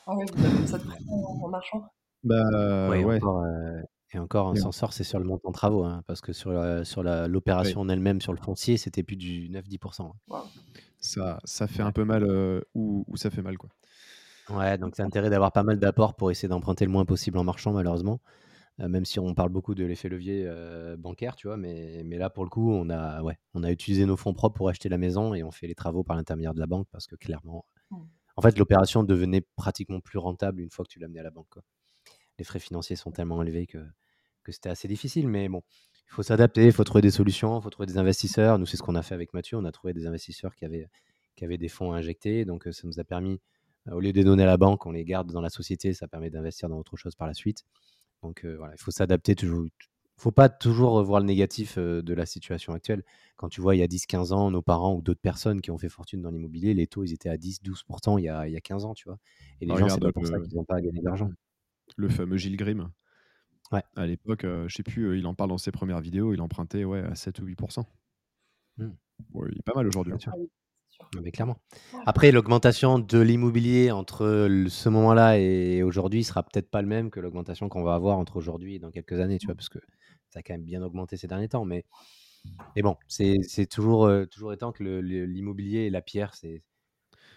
[0.07, 1.85] Ah ouais, vous avez 7% en marchand
[2.23, 3.19] Bah ouais.
[4.15, 6.51] Et encore, un s'en sort, c'est sur le montant de travaux, hein, parce que sur
[7.03, 10.09] l'opération en elle-même, sur le foncier, c'était plus du 9-10%.
[10.31, 10.43] Hein.
[10.99, 12.25] Ça, ça fait un peu mal
[12.73, 13.69] où, où, ça fait mal, quoi.
[14.49, 17.43] Ouais, donc c'est intérêt d'avoir pas mal d'apports pour essayer d'emprunter le moins possible en
[17.43, 18.21] marchand, malheureusement
[18.77, 20.49] même si on parle beaucoup de l'effet levier
[20.97, 24.05] bancaire, tu vois, mais, mais là, pour le coup, on a, ouais, on a utilisé
[24.05, 26.59] nos fonds propres pour acheter la maison et on fait les travaux par l'intermédiaire de
[26.59, 27.97] la banque parce que clairement, mmh.
[28.35, 31.47] en fait, l'opération devenait pratiquement plus rentable une fois que tu l'amenais à la banque.
[31.49, 31.63] Quoi.
[32.37, 33.77] Les frais financiers sont tellement élevés que,
[34.45, 35.61] que c'était assez difficile, mais bon,
[36.07, 38.57] il faut s'adapter, il faut trouver des solutions, il faut trouver des investisseurs.
[38.59, 40.87] Nous, c'est ce qu'on a fait avec Mathieu, on a trouvé des investisseurs qui avaient,
[41.35, 43.41] qui avaient des fonds à injecter, donc ça nous a permis,
[43.91, 46.07] au lieu de les donner à la banque, on les garde dans la société, ça
[46.07, 47.65] permet d'investir dans autre chose par la suite.
[48.23, 49.65] Donc voilà, il faut s'adapter toujours.
[49.65, 53.03] Il faut pas toujours voir le négatif de la situation actuelle.
[53.35, 55.77] Quand tu vois, il y a 10-15 ans, nos parents ou d'autres personnes qui ont
[55.77, 58.55] fait fortune dans l'immobilier, les taux, ils étaient à 10-12% il, y a, il y
[58.55, 59.19] a 15 ans, tu vois.
[59.59, 61.29] Et les bah, gens, c'est pas pour ça qu'ils n'ont pas gagné d'argent.
[61.97, 62.89] Le fameux Gilles Grimm.
[63.71, 63.83] Ouais.
[63.95, 67.01] À l'époque, je sais plus, il en parle dans ses premières vidéos, il empruntait ouais,
[67.01, 67.83] à 7 ou 8%.
[68.77, 68.89] Mmh.
[69.49, 70.13] il est pas mal aujourd'hui.
[70.13, 70.31] Hein.
[71.21, 71.57] Mais clairement.
[72.05, 77.19] Après, l'augmentation de l'immobilier entre ce moment-là et aujourd'hui sera peut-être pas le même que
[77.19, 79.79] l'augmentation qu'on va avoir entre aujourd'hui et dans quelques années, tu vois, parce que
[80.29, 81.65] ça a quand même bien augmenté ces derniers temps.
[81.65, 81.85] Mais,
[82.75, 86.63] mais bon, c'est toujours, euh, toujours étant que l'immobilier et la pierre, c'est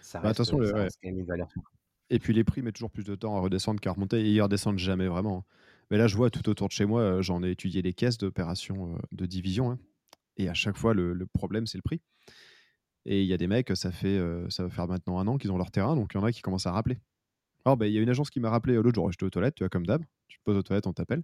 [0.01, 0.59] ça, bah, reste, quand
[1.03, 1.49] même une valeur.
[2.09, 4.41] Et puis les prix mettent toujours plus de temps à redescendre qu'à remonter, et ils
[4.41, 5.45] redescendent jamais vraiment.
[5.91, 8.17] Mais là, je vois tout autour de chez moi, euh, j'en ai étudié les caisses
[8.17, 9.79] d'opérations euh, de division, hein,
[10.37, 12.01] et à chaque fois, le problème, c'est le prix.
[13.05, 15.51] Et il y a des mecs, ça fait ça va faire maintenant un an qu'ils
[15.51, 16.97] ont leur terrain, donc il y en a qui commencent à rappeler.
[17.65, 19.55] Alors, bah, il y a une agence qui m'a rappelé l'autre jour, j'étais aux toilettes,
[19.55, 20.01] tu vois, comme d'hab.
[20.29, 21.23] Tu te poses aux toilettes, on t'appelle.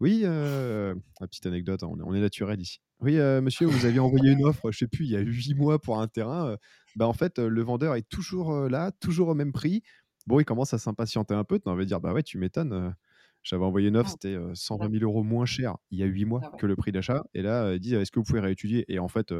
[0.00, 2.80] Oui, euh, petite anecdote, hein, on, est, naturel ici.
[3.00, 5.80] Oui, monsieur, vous aviez envoyé une offre, je sais plus, il y a huit mois
[5.80, 6.56] pour un terrain.
[6.96, 9.82] bah, en fait, le vendeur est toujours là, toujours au même prix.
[10.26, 11.60] Bon, il commence à s'impatienter un peu.
[11.60, 12.94] Tu vas dire, bah ouais, tu m'étonnes.
[13.42, 14.16] J'avais envoyé une offre, ah.
[14.20, 16.92] c'était 120 000 euros moins cher il y a huit mois ah que le prix
[16.92, 17.24] d'achat.
[17.34, 18.84] Et là, il dit, est-ce que vous pouvez réétudier?
[18.88, 19.32] Et en fait,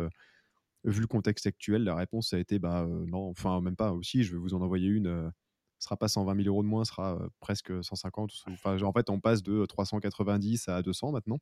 [0.85, 4.33] vu le contexte actuel, la réponse a été bah non, enfin même pas aussi, je
[4.33, 5.33] vais vous en envoyer une
[5.79, 8.33] sera pas 120 000 euros de moins, sera presque 150.
[8.49, 11.39] Enfin, en fait, on passe de 390 à 200 maintenant.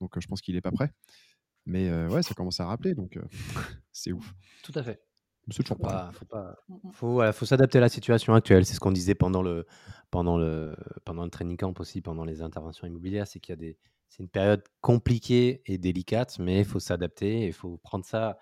[0.00, 0.92] Donc, je pense qu'il est pas prêt.
[1.66, 3.18] Mais ouais, ça commence à rappeler, donc
[3.92, 4.34] c'est ouf.
[4.62, 5.00] Tout à fait.
[5.50, 7.32] C'est toujours pas, faut pas, mmh, mmh.
[7.32, 8.64] faut, s'adapter à la situation actuelle.
[8.64, 9.66] C'est ce qu'on disait pendant le,
[10.10, 13.56] pendant le, pendant le training camp aussi, pendant les interventions immobilières, c'est qu'il y a
[13.56, 13.78] des,
[14.08, 18.38] c'est une période compliquée et délicate, mais il faut s'adapter, il faut prendre ça,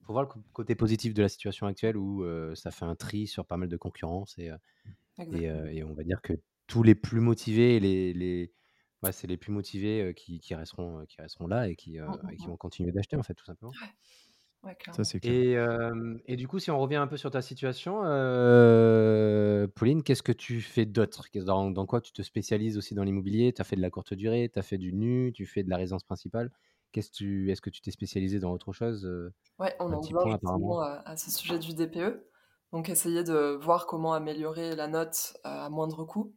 [0.00, 3.26] il faut voir le côté positif de la situation actuelle où ça fait un tri
[3.26, 4.50] sur pas mal de concurrence et,
[5.18, 6.34] et, on va dire que
[6.66, 8.52] tous les plus motivés, les, les
[9.12, 12.56] c'est les plus motivés qui, qui, resteront, qui resteront là et qui, mmh, qui vont
[12.56, 13.72] continuer d'acheter en fait tout simplement.
[14.92, 15.56] Ça, c'est Et,
[16.26, 18.00] et du coup, si on revient un peu sur ta situation,
[19.74, 21.26] Pauline, qu'est-ce que tu fais d'autre?
[21.36, 23.52] Dans, dans quoi tu te spécialises aussi dans l'immobilier?
[23.52, 25.70] Tu as fait de la courte durée, tu as fait du nu, tu fais de
[25.70, 26.50] la résidence principale.
[26.92, 29.08] Qu'est-ce tu, est-ce que tu t'es spécialisé dans autre chose
[29.58, 32.24] Ouais, on en vient justement à, à, ce sujet du DPE.
[32.72, 36.34] Donc, essayer de voir comment améliorer la note à moindre coût.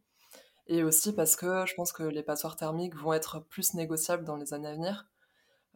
[0.67, 4.37] Et aussi parce que je pense que les passoires thermiques vont être plus négociables dans
[4.37, 5.10] les années à venir.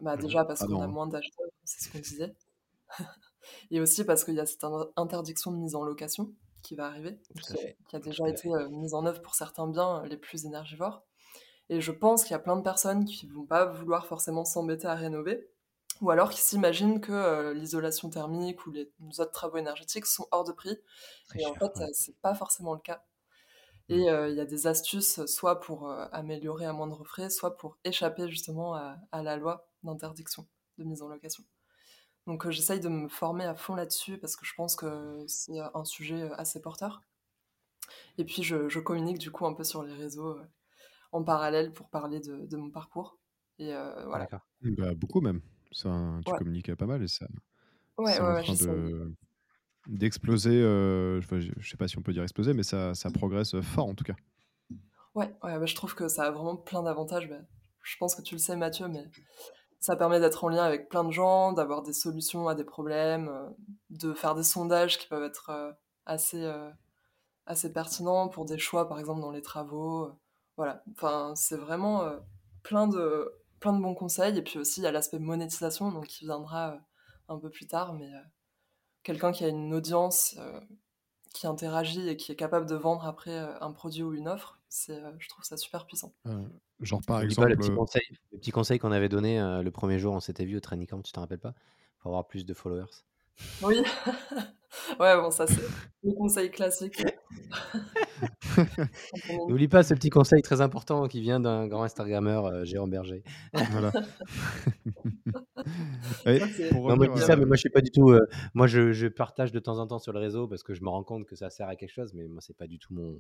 [0.01, 2.35] Bah, mmh déjà parce qu'on a moins d'acheteurs, c'est ce qu'on disait.
[3.71, 7.19] et aussi parce qu'il y a cette interdiction de mise en location qui va arriver,
[7.87, 11.03] qui, a déjà été euh, mise en œuvre pour certains biens les plus énergivores.
[11.69, 14.87] Et je pense qu'il y a plein de personnes qui vont pas vouloir forcément s'embêter
[14.87, 15.47] à rénover,
[16.01, 20.43] ou alors qui s'imaginent que euh, l'isolation thermique ou les autres travaux énergétiques sont hors
[20.43, 20.77] de prix.
[21.35, 23.03] et en fait, c'est pas forcément le cas.
[23.87, 24.29] Et mmh.
[24.29, 28.73] il y a des astuces, soit pour améliorer à moindre frais, soit pour échapper justement
[28.73, 31.43] à la loi d'interdiction de mise en location.
[32.27, 35.85] Donc j'essaye de me former à fond là-dessus parce que je pense que c'est un
[35.85, 37.01] sujet assez porteur.
[38.17, 40.37] Et puis je, communique du coup un peu sur les réseaux
[41.11, 43.19] en parallèle pour parler de, mon parcours.
[43.59, 43.73] Et
[44.07, 44.27] voilà.
[44.61, 45.41] Bah, beaucoup même.
[45.71, 47.27] Ça, tu communiques pas mal et ça.
[47.97, 49.13] Ouais, en train de
[49.87, 50.61] d'exploser.
[50.61, 53.93] je, je sais pas si on peut dire exploser, mais ça, ça progresse fort en
[53.93, 54.15] tout cas.
[55.15, 57.29] Ouais, ouais bah, je trouve que ça a vraiment plein d'avantages.
[57.29, 57.39] Bah,
[57.81, 59.05] je pense que tu le sais, Mathieu, mais
[59.85, 63.29] ça permet d'être en lien avec plein de gens, d'avoir des solutions à des problèmes,
[63.29, 63.47] euh,
[63.91, 65.71] de faire des sondages qui peuvent être euh,
[66.07, 66.71] assez, euh,
[67.45, 70.11] assez pertinents pour des choix, par exemple, dans les travaux.
[70.57, 72.03] Voilà, enfin, c'est vraiment
[72.63, 74.35] plein, de, plein de bons conseils.
[74.35, 76.79] Et puis aussi, il y a l'aspect monétisation, donc qui viendra
[77.27, 78.09] un peu plus tard, mais
[79.03, 80.35] quelqu'un qui a une audience
[81.33, 85.29] qui interagit et qui est capable de vendre après un produit ou une offre, je
[85.29, 86.13] trouve ça super puissant.
[86.81, 87.49] Genre par exemple.
[87.49, 87.57] le
[88.37, 91.11] petit conseil, qu'on avait donné le premier jour, on s'était vu au training camp, tu
[91.11, 91.53] t'en rappelles pas?
[91.99, 92.85] Pour avoir plus de followers.
[93.63, 93.75] Oui.
[94.99, 95.61] ouais, bon, ça c'est
[96.03, 97.03] le conseil classique.
[99.47, 103.23] N'oublie pas ce petit conseil très important qui vient d'un grand Instagrammeur, Jérôme Berger.
[103.53, 103.91] voilà.
[106.73, 108.13] non, moi je dis ça, mais moi je suis pas du tout.
[108.53, 110.89] moi je, je, partage de temps en temps sur le réseau parce que je me
[110.89, 113.17] rends compte que ça sert à quelque chose, mais moi c'est pas du tout mon,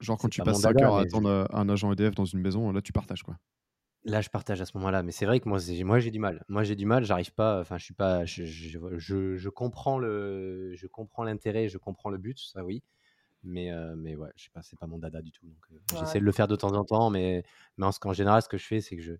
[0.00, 2.82] Genre quand tu passes 5 heures à attendre un agent EDF dans une maison, là
[2.82, 3.36] tu partages quoi.
[4.04, 6.44] Là, je partage à ce moment-là, mais c'est vrai que moi, moi j'ai du mal.
[6.48, 7.60] Moi, j'ai du mal, j'arrive pas.
[7.60, 8.24] Enfin, je suis pas.
[8.24, 12.82] Je, je, je, comprends le, je comprends l'intérêt, je comprends le but, ça oui.
[13.44, 15.46] Mais, euh, mais ouais, je sais pas, c'est pas mon dada du tout.
[15.46, 17.44] Donc, euh, j'essaie de le faire de temps en temps, mais,
[17.76, 19.12] mais en, général, ce que je fais, c'est que je,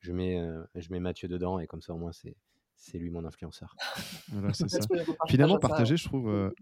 [0.00, 2.36] je mets, euh, je mets Mathieu dedans et comme ça, au moins, c'est,
[2.74, 3.74] c'est lui mon influenceur.
[4.28, 4.80] voilà, c'est ça.
[5.28, 6.52] Finalement, partager, je trouve.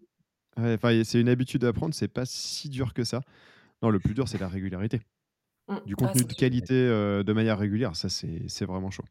[0.56, 3.20] c'est une habitude à prendre, c'est pas si dur que ça.
[3.82, 5.00] Non, le plus dur, c'est la régularité.
[5.68, 5.76] Mmh.
[5.86, 9.04] Du ah, contenu de qualité de manière régulière, ça, c'est vraiment chaud.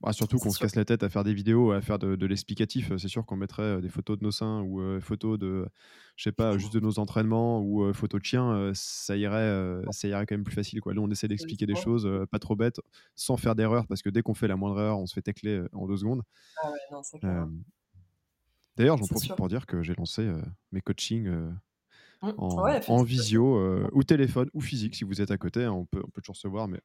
[0.00, 2.92] Bah, surtout qu'on se casse la tête à faire des vidéos, à faire de, l'explicatif.
[2.98, 5.66] C'est sûr qu'on mettrait des photos de nos seins ou photos de,
[6.14, 8.70] je sais pas, juste de nos entraînements ou photos de chiens.
[8.74, 10.80] ça irait, ça irait quand même plus facile.
[10.80, 10.94] Quoi.
[10.94, 12.80] Là, on essaie d'expliquer des choses pas trop bêtes,
[13.16, 15.62] sans faire d'erreur, parce que dès qu'on fait la moindre erreur, on se fait tacler
[15.72, 16.22] en deux secondes.
[17.22, 17.46] Ah
[18.76, 20.30] d'ailleurs, j'en profite pour dire que j'ai lancé
[20.70, 21.28] mes coachings
[22.20, 22.32] Mmh.
[22.88, 25.64] en, visio euh, ou téléphone ou physique si vous êtes à côté.
[25.64, 26.80] Hein, on, peut, on peut toujours se voir, mais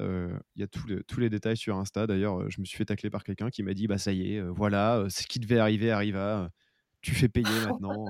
[0.00, 2.08] euh, il y a tous les, tous les détails sur Insta.
[2.08, 4.34] D'ailleurs, euh, je me suis fait tacler par quelqu'un qui m'a dit Bah, ça y
[4.34, 6.50] est, voilà, ce qui devait arriver arriva.
[7.02, 8.04] Tu fais payer maintenant.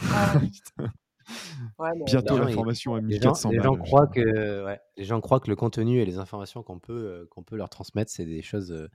[0.00, 0.34] Ah
[2.04, 5.98] Bientôt la formation à 1400 les gens, croient que, les gens croient que le contenu
[5.98, 8.86] et les informations qu'on peut, qu'on peut leur transmettre, c'est des choses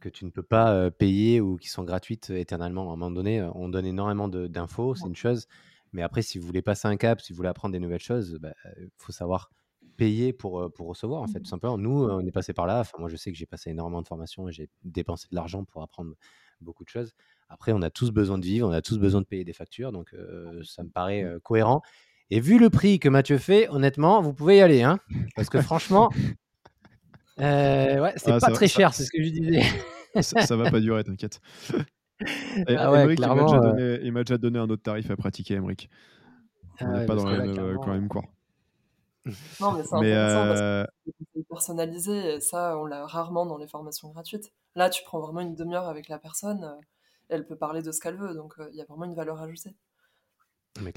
[0.00, 2.88] que tu ne peux pas payer ou qui sont gratuites éternellement.
[2.88, 5.46] À un moment donné, on donne énormément d'infos, c'est une chose.
[5.92, 8.32] Mais après, si vous voulez passer un cap, si vous voulez apprendre des nouvelles choses,
[8.34, 8.54] il bah,
[8.96, 9.50] faut savoir
[9.96, 11.46] payer pour, pour recevoir, en fait, tout mmh.
[11.46, 11.78] simplement.
[11.78, 12.80] Nous, on est passé par là.
[12.80, 15.64] Enfin, moi, je sais que j'ai passé énormément de formations et j'ai dépensé de l'argent
[15.64, 16.14] pour apprendre
[16.60, 17.14] beaucoup de choses.
[17.48, 19.92] Après, on a tous besoin de vivre, on a tous besoin de payer des factures,
[19.92, 20.14] donc
[20.64, 21.82] ça me paraît cohérent.
[22.34, 24.98] Et vu le prix que Mathieu fait, honnêtement, vous pouvez y aller, hein,
[25.36, 26.08] parce que franchement,
[27.38, 29.62] ouais, c'est ah, pas très cher, c'est ce que je disais.
[30.22, 31.40] ça, ça va pas durer, t'inquiète.
[32.68, 35.88] ah ouais, il m'a déjà, donné un autre tarif à pratiquer, Emric.
[36.80, 38.22] On n'est ah pas dans le même, quand même quoi.
[39.60, 43.68] Non, mais c'est intéressant parce que c'est personnalisé et ça, on l'a rarement dans les
[43.68, 44.52] formations gratuites.
[44.74, 46.76] Là, tu prends vraiment une demi-heure avec la personne,
[47.28, 49.76] elle peut parler de ce qu'elle veut, donc il y a vraiment une valeur ajoutée.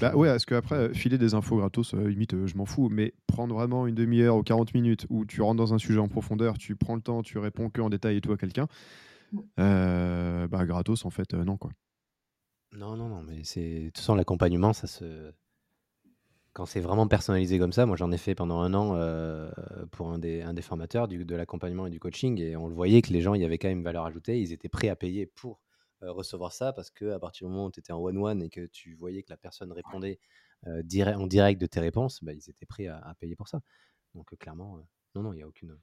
[0.00, 3.86] Bah, ouais, parce qu'après, filer des infos gratos, limite, je m'en fous, mais prendre vraiment
[3.86, 6.94] une demi-heure ou 40 minutes où tu rentres dans un sujet en profondeur, tu prends
[6.94, 8.68] le temps, tu réponds que en détail et tout à quelqu'un.
[9.56, 11.70] Bah gratos, en fait, non, quoi.
[12.72, 13.80] Non, non, non, mais c'est.
[13.80, 15.32] De toute façon, l'accompagnement, ça se
[16.56, 19.50] quand c'est vraiment personnalisé comme ça, moi j'en ai fait pendant un an euh,
[19.90, 22.74] pour un des, un des formateurs du, de l'accompagnement et du coaching, et on le
[22.74, 24.88] voyait que les gens, il y avait quand même une valeur ajoutée, ils étaient prêts
[24.88, 25.60] à payer pour
[26.02, 28.64] euh, recevoir ça, parce qu'à partir du moment où tu étais en one-one et que
[28.64, 30.18] tu voyais que la personne répondait
[30.66, 30.82] euh,
[31.14, 33.60] en direct de tes réponses, bah, ils étaient prêts à, payer pour ça.
[34.14, 34.78] Donc clairement,
[35.14, 35.76] non, non, il n'y a aucune...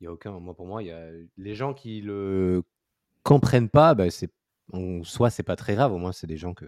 [0.00, 2.62] Il y a aucun, moi pour moi, il y a les gens qui le
[3.26, 4.30] comprennent pas, bah, c'est,
[4.72, 5.92] en soi c'est pas très grave.
[5.92, 6.66] Au moins c'est des gens que,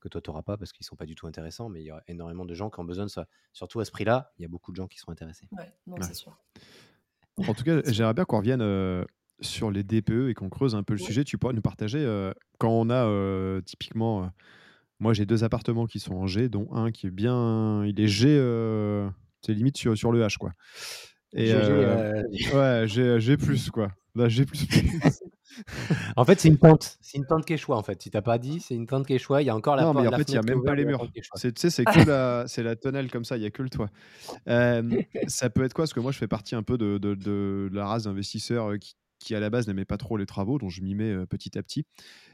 [0.00, 1.68] que toi, tu n'auras pas parce qu'ils ne sont pas du tout intéressants.
[1.68, 3.26] Mais il y a énormément de gens qui ont besoin de ça.
[3.52, 5.48] Surtout à ce prix-là, il y a beaucoup de gens qui sont intéressés.
[5.52, 6.38] Ouais, non, c'est sûr.
[7.36, 9.04] En tout cas, j'aimerais bien qu'on revienne euh,
[9.40, 11.24] sur les DPE et qu'on creuse un peu le sujet.
[11.24, 14.30] Tu pourrais nous partager euh, quand on a euh, typiquement.
[14.98, 17.84] moi, j'ai deux appartements qui sont en G, dont un qui est bien.
[17.84, 18.36] Il est G,
[19.42, 20.52] c'est limite sur, sur le H, quoi.
[21.34, 21.52] Et
[22.54, 23.92] ouais, G, plus, quoi.
[24.14, 24.66] Là, G plus.
[26.16, 26.98] en fait, c'est une tente.
[27.00, 28.00] C'est une tente quechua, en fait.
[28.02, 29.42] Si t'as pas dit, c'est une tente quechua.
[29.42, 30.84] Il y a encore la Non, mais en fait, il n'y a même pas les
[30.84, 31.06] murs.
[31.12, 31.22] Tu
[31.56, 33.36] sais, c'est que la, c'est la tonnelle comme ça.
[33.36, 33.90] Il n'y a que le toit.
[35.28, 35.84] ça peut être quoi?
[35.84, 38.94] Parce que moi, je fais partie un peu de, de, de la race d'investisseurs qui,
[39.18, 41.62] qui, à la base, n'aimait pas trop les travaux, dont je m'y mets petit à
[41.62, 41.84] petit.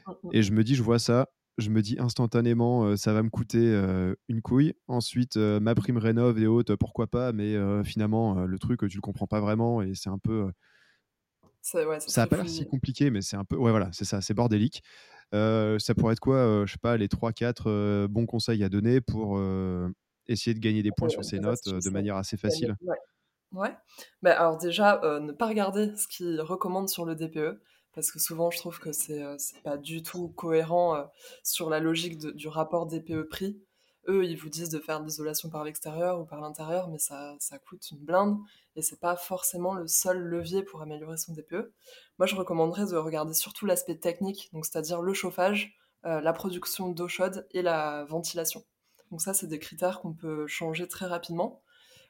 [0.07, 0.29] Mmh, mmh.
[0.33, 1.29] Et je me dis, je vois ça.
[1.57, 3.81] Je me dis instantanément, ça va me coûter
[4.27, 4.73] une couille.
[4.89, 7.31] Ensuite, ma prime rénov et autres, pourquoi pas.
[7.31, 9.81] Mais finalement, le truc, tu le comprends pas vraiment.
[9.81, 10.51] Et c'est un peu
[11.65, 13.55] ça n'a pas l'air si compliqué, mais c'est un peu.
[13.55, 14.83] Ouais, voilà, c'est ça, c'est bordélique.
[15.31, 19.39] ça pourrait être quoi, je sais pas, les 3-4 bons conseils à donner pour
[20.27, 22.75] essayer de gagner des points sur ces notes de manière assez facile?
[22.81, 22.97] Ouais.
[23.53, 23.75] ouais.
[24.21, 27.61] Bah, alors, déjà, ne pas regarder ce qu'ils recommandent sur le DPE,
[27.93, 31.09] parce que souvent, je trouve que c'est n'est pas du tout cohérent
[31.43, 33.59] sur la logique du rapport DPE-prix
[34.07, 37.35] eux, ils vous disent de faire de l'isolation par l'extérieur ou par l'intérieur, mais ça,
[37.39, 38.37] ça coûte une blinde
[38.75, 41.71] et c'est pas forcément le seul levier pour améliorer son DPE.
[42.19, 46.89] Moi, je recommanderais de regarder surtout l'aspect technique, donc c'est-à-dire le chauffage, euh, la production
[46.89, 48.63] d'eau chaude et la ventilation.
[49.11, 51.61] Donc ça, c'est des critères qu'on peut changer très rapidement.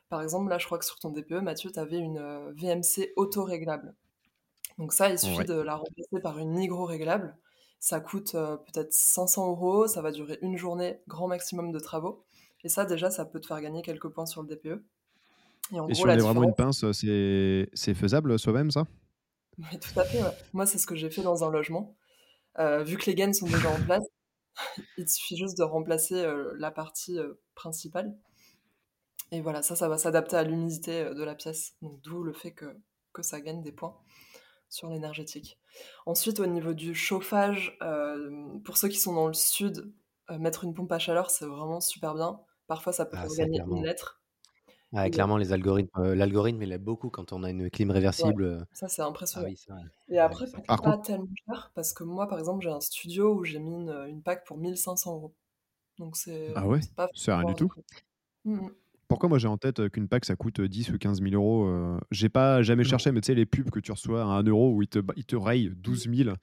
[0.10, 3.13] Par exemple, là, je crois que sur ton DPE, Mathieu, tu avais une euh, VMC
[3.15, 3.95] auto-réglable.
[4.77, 7.38] Donc ça, il suffit de la remplacer par une nigro réglable.
[7.79, 12.23] Ça coûte euh, peut-être 500 euros, ça va durer une journée, grand maximum de travaux.
[12.63, 14.83] Et ça, déjà, ça peut te faire gagner quelques points sur le DPE.
[15.71, 18.85] Et, en si on est vraiment une pince, c'est faisable soi-même, ça?
[19.57, 20.21] Tout à fait.
[20.53, 21.95] Moi, c'est ce que j'ai fait dans un logement.
[22.59, 24.03] Euh, vu que les gaines sont déjà en place,
[24.97, 27.19] il suffit juste de remplacer euh, la partie
[27.53, 28.17] principale.
[29.31, 31.75] Et voilà, ça, ça va s'adapter à l'humidité de la pièce.
[31.81, 32.77] Donc, d'où le fait que,
[33.13, 33.95] que ça gagne des points
[34.69, 35.60] sur l'énergétique.
[36.06, 39.93] Ensuite, au niveau du chauffage, euh, pour ceux qui sont dans le sud,
[40.30, 42.39] euh, mettre une pompe à chaleur, c'est vraiment super bien.
[42.67, 44.21] Parfois, ça peut ah, gagner une lettre.
[45.12, 48.65] clairement, les algorithmes, euh, l'algorithme, il aide beaucoup quand on a une clim réversible.
[48.73, 49.47] ça, c'est impressionnant.
[49.69, 49.75] Ah
[50.10, 53.43] Et après, c'est pas tellement cher parce que moi, par exemple, j'ai un studio où
[53.43, 55.36] j'ai mis une, une pack pour 1500 euros.
[55.97, 56.80] Donc, c'est ah ouais,
[57.13, 57.71] c'est rien du tout?
[58.43, 58.75] Mmh, mmh.
[59.08, 62.30] Pourquoi moi j'ai en tête qu'une pack ça coûte 10 ou 15 000 euros J'ai
[62.30, 64.82] pas jamais cherché, mais tu sais, les pubs que tu reçois à 1 euro où
[64.82, 66.36] ils te, ils te rayent 12 000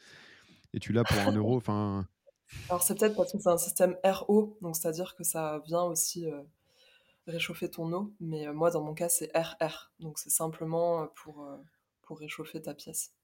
[0.73, 1.57] et tu l'as pour 1 euro.
[1.57, 2.07] Enfin.
[2.69, 6.27] Alors c'est peut-être parce que c'est un système RO, donc c'est-à-dire que ça vient aussi
[7.27, 11.49] réchauffer ton eau, mais moi dans mon cas c'est RR, donc c'est simplement pour,
[12.03, 13.15] pour réchauffer ta pièce.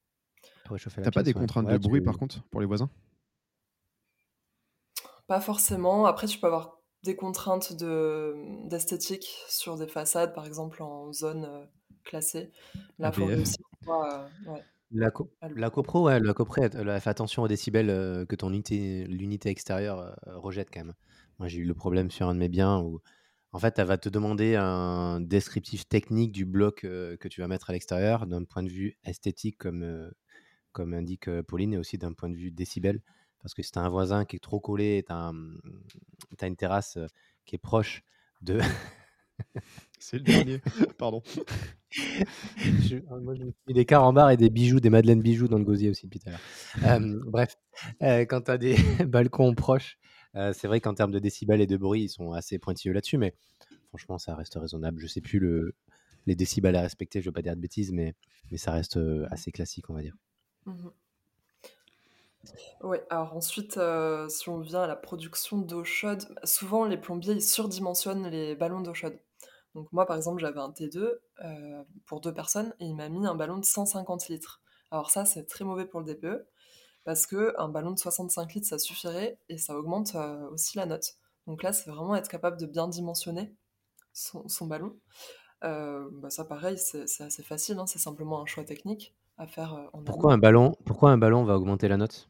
[1.02, 2.90] T'as pas des contraintes de bruit par contre pour les voisins?
[5.26, 6.06] Pas forcément.
[6.06, 8.34] Après tu peux avoir des contraintes de,
[8.68, 11.64] d'esthétique sur des façades, par exemple en zone euh,
[12.04, 12.50] classée.
[12.98, 14.26] Là, faut réussir euh,
[14.90, 15.10] La,
[15.54, 19.48] la copro, ouais, la copro, elle, fait attention aux décibels euh, que ton unité, l'unité
[19.48, 20.94] extérieure rejette quand même.
[21.38, 23.00] Moi, j'ai eu le problème sur un de mes biens où,
[23.52, 27.70] en fait, elle va te demander un descriptif technique du bloc que tu vas mettre
[27.70, 30.10] à l'extérieur, d'un point de vue esthétique, comme,
[30.72, 33.00] comme indique Pauline, et aussi d'un point de vue décibel
[33.42, 35.32] parce que si tu as un voisin qui est trop collé, tu as,
[36.40, 36.98] as, une terrasse
[37.44, 38.02] qui est proche
[38.42, 38.58] de.
[40.00, 40.60] C'est le dernier,
[40.98, 41.22] pardon.
[41.90, 45.58] je, ah, moi, je me suis des carambars et des bijoux, des madeleines bijoux dans
[45.58, 47.20] le gosier aussi depuis tout à l'heure.
[47.26, 47.56] bref,
[48.00, 49.98] quand tu as des balcons proches,
[50.34, 53.34] c'est vrai qu'en termes de décibels et de bruit, ils sont assez pointilleux là-dessus, mais
[53.88, 55.00] franchement, ça reste raisonnable.
[55.00, 55.74] Je sais plus le,
[56.26, 58.14] les décibels à respecter, je ne veux pas dire de bêtises, mais,
[58.50, 58.98] mais ça reste
[59.30, 60.16] assez classique, on va dire.
[60.66, 60.88] Mmh
[62.82, 66.96] Ouais, alors ensuite, heu, si on vient à la production d'eau chaude, bah, souvent les
[66.96, 69.18] plombiers, ils surdimensionnent les ballons d'eau chaude.
[69.74, 73.26] Donc moi, par exemple, j'avais un T2, heu, pour 2 personnes et il m'a mis
[73.26, 74.62] un ballon de 150 litres.
[74.90, 76.46] Alors ça, c'est très mauvais pour le DPE
[77.04, 81.16] parce qu'un ballon de 65 litres, ça suffirait et ça augmente, heu, aussi la note.
[81.46, 83.54] Donc là, c'est vraiment être capable de bien dimensionner
[84.14, 84.98] son ballon.
[85.62, 89.74] Bah, ça pareil, c'est c'est assez facile, hein, c'est simplement un choix technique à faire,
[89.74, 92.28] heu, en Pourquoi un ballon pourquoi un ballon va augmenter la note?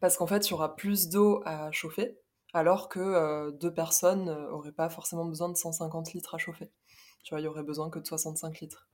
[0.00, 2.18] Parce qu'en fait, il y aura plus d'eau à chauffer,
[2.52, 6.70] alors que, heu, 2 personnes, heu, auraient pas forcément besoin de 150 litres à chauffer.
[7.24, 8.88] Tu vois, il y aurait besoin que de 65 litres.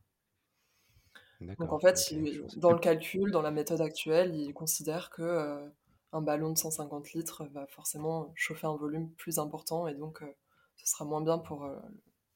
[1.59, 5.71] Donc en fait, il dans le calcul, dans la méthode actuelle, ils considèrent que,
[6.15, 10.23] un ballon de 150 litres va forcément chauffer un volume plus important et donc,
[10.77, 11.69] ce sera moins bien pour,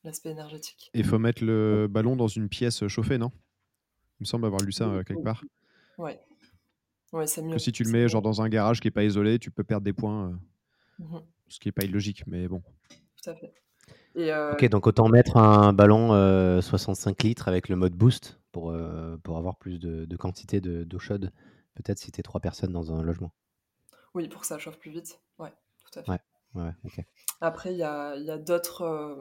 [0.05, 0.91] l'aspect énergétique.
[0.95, 3.33] Et il faut mettre le ballon dans une pièce chauffée, non?
[4.21, 5.43] Il me semble avoir lu ça euh, quelque part.
[5.99, 6.21] ouais.
[7.13, 9.05] Ouais, c'est Que mieux, si tu le mets genre dans un garage qui est pas
[9.05, 10.35] isolé, tu peux perdre des points, euh,
[10.99, 12.63] Mmh ce qui est pas illogique, mais bon.
[13.23, 13.53] tout à fait
[14.17, 18.75] et OK, donc autant mettre un ballon, heu, 65 litres avec le mode boost pour,
[19.23, 21.31] pour avoir plus de de quantité de d'eau chaude,
[21.75, 23.33] peut-être si tu es 3 personnes dans un logement.
[24.15, 25.21] oui, pour que ça chauffe plus vite.
[25.39, 25.53] Ouais,
[25.85, 26.21] tout à fait.
[26.55, 26.73] Ouais.
[27.41, 29.17] Après, il y a, il y a d'autres euh,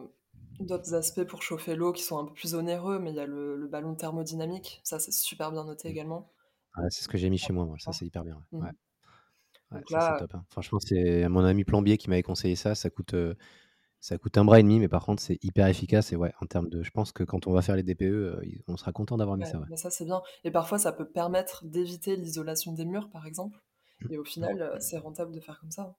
[0.59, 3.25] d'autres aspects pour chauffer l'eau qui sont un peu plus onéreux, mais il y a
[3.25, 4.81] le, le ballon thermodynamique.
[4.83, 5.89] Ça, c'est super bien noté Mmh.
[5.89, 6.31] également.
[6.77, 8.43] Ouais, c'est ce que j'ai mis chez moi, moi, ça c'est hyper bien, ouais.
[8.67, 8.71] Ouais,
[9.71, 10.45] ouais, Donc ça c'est là, top, hein.
[10.49, 13.35] Franchement, c'est mon ami plombier qui m'avait conseillé ça, ça coûte, heu,
[14.01, 16.47] ça coûte un bras et demi, mais par contre c'est hyper efficace et ouais, en
[16.47, 18.91] termes de je pense que quand on va faire les DPE, heu, i on sera
[18.93, 19.67] content d'avoir mis ouais, ça, ouais.
[19.67, 20.21] mais ça, c'est bien.
[20.43, 23.61] Et parfois, ça peut permettre d'éviter l'isolation des murs, par exemple.
[24.09, 25.95] Et au final, euh, c'est rentable de faire comme ça.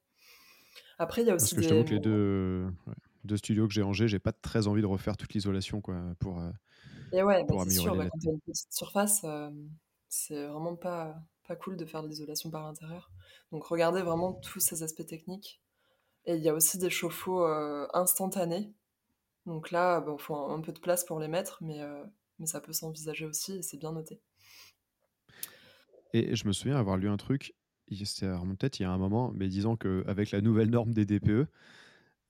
[0.99, 1.85] Après, il y a Parce aussi que je t'avoue des...
[1.85, 2.95] que les deux, ouais,
[3.27, 6.41] deux studios que j'ai G, j'ai pas très envie de refaire toute l'isolation quoi, pour,
[6.41, 6.51] euh,
[7.13, 8.11] Et ouais, bah, pour c'est améliorer sûr, les bah, LED.
[8.11, 9.51] quand tu as une petite surface, euh,
[10.09, 13.11] c'est vraiment pas, pas cool de faire de l'isolation par l'intérieur.
[13.53, 15.61] Donc, regardez vraiment tous ces aspects techniques.
[16.25, 18.73] Et il y a aussi des chauffe-eau euh, instantanés.
[19.47, 22.05] Donc là, il faut un, un peu de place pour les mettre, mais, euh,
[22.39, 24.21] mais ça peut s'envisager aussi et c'est bien noté.
[26.13, 27.55] Et je me souviens avoir lu un truc,
[28.05, 31.47] c'était peut-être il y a un moment, mais disant qu'avec la nouvelle norme des DPE,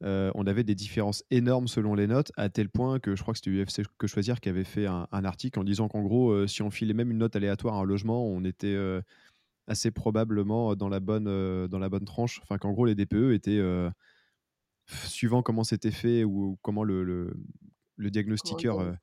[0.05, 3.33] euh, on avait des différences énormes selon les notes, à tel point que je crois
[3.33, 6.31] que c'était UFC Que Choisir qui avait fait un, un article en disant qu'en gros,
[6.31, 9.01] euh, si on filait même une note aléatoire à un logement, on était euh,
[9.67, 12.41] assez probablement dans la bonne, dans la bonne tranche.
[12.43, 13.61] Enfin, qu'en gros, les DPE étaient,
[14.87, 17.03] suivant comment c'était fait ou comment le,
[17.97, 18.97] le, diagnostiqueur,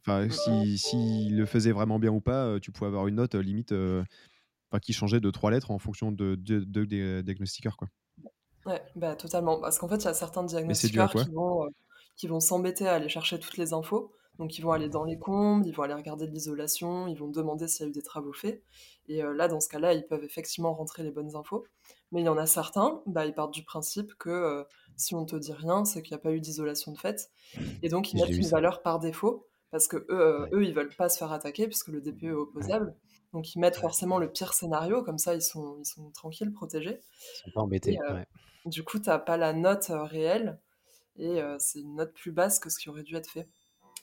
[0.00, 3.74] enfin, si, s'il le faisait vraiment bien ou pas, tu pouvais avoir une note limite
[4.80, 7.76] qui changeait de trois lettres en fonction de deux de, diagnostiqueurs.
[7.76, 7.88] Quoi.
[8.66, 9.58] Ouais, bah, totalement.
[9.60, 11.24] Parce qu'en fait, il y a certains diagnostiqueurs quoi?
[11.24, 11.68] qui vont, euh,
[12.16, 14.12] qui vont s'embêter à aller chercher toutes les infos.
[14.38, 17.28] Donc, ils vont aller dans les combles, ils vont aller regarder de l'isolation, ils vont
[17.28, 18.62] demander s'il y a eu des travaux faits.
[19.08, 21.66] Et euh, là, dans ce cas-là, ils peuvent effectivement rentrer les bonnes infos.
[22.12, 24.64] Mais il y en a certains, bah, ils partent du principe que euh,
[24.96, 27.30] si on te dit rien, c'est qu'il n'y a pas eu d'isolation de fait.
[27.82, 28.56] Et donc, ils mettent une ça.
[28.56, 31.88] valeur par défaut, parce que eux, Ouais, eux ils veulent pas se faire attaquer, puisque
[31.88, 32.96] le DPE est ouais, opposable.
[33.32, 37.00] Donc, ils mettent forcément le pire scénario, comme ça, ils sont, ils sont tranquilles, protégés.
[37.34, 38.26] Ils sont pas embêtés, euh, ouais.
[38.66, 40.58] Du coup, t'as pas la note euh, réelle,
[41.16, 43.48] et euh, c'est une note plus basse que ce qui aurait dû être fait.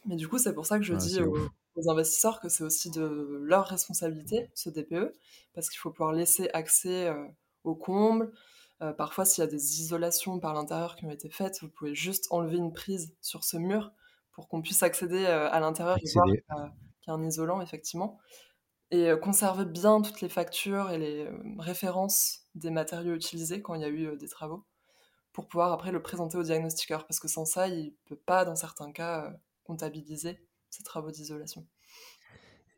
[0.05, 2.89] Mais du coup, c'est pour ça que je Ah, dis aux, investisseurs que c'est aussi
[2.89, 5.13] de leur responsabilité, ce DPE,
[5.53, 7.27] parce qu'il faut pouvoir laisser accès euh,
[7.63, 8.31] aux combles.
[8.81, 11.95] Euh, parfois, s'il y a des isolations par l'intérieur qui ont été faites, vous pouvez
[11.95, 13.91] juste enlever une prise sur ce mur
[14.31, 16.43] pour qu'on puisse accéder euh, à l'intérieur et voir Accéder.
[16.47, 18.19] qu'il y, a qu'il y a un isolant, effectivement.
[18.89, 23.75] Et euh, conserver bien toutes les factures et les euh, références des matériaux utilisés quand
[23.75, 24.65] il y a eu euh, des travaux
[25.33, 28.55] pour pouvoir après le présenter au diagnostiqueur, parce que sans ça, il peut pas, dans
[28.55, 29.31] certains cas,
[29.63, 30.39] comptabiliser
[30.71, 31.67] ces travaux d'isolation.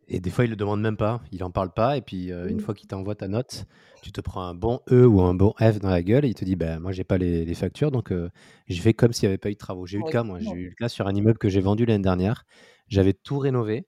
[0.09, 2.59] Et des fois, il le demande même pas, il en parle pas et puis, une
[2.59, 3.65] fois qu'il t'envoie ta note,
[4.01, 6.33] tu te prends un bon E ou un bon F dans la gueule et il
[6.33, 9.27] te dit: «Ben, moi j'ai pas les les factures donc je fais comme s'il y
[9.27, 9.85] avait pas eu de travaux».
[9.85, 11.85] J'ai eu le cas moi, j'ai eu le cas sur un immeuble que j'ai vendu
[11.85, 12.43] l'année dernière.
[12.87, 13.87] J'avais tout rénové.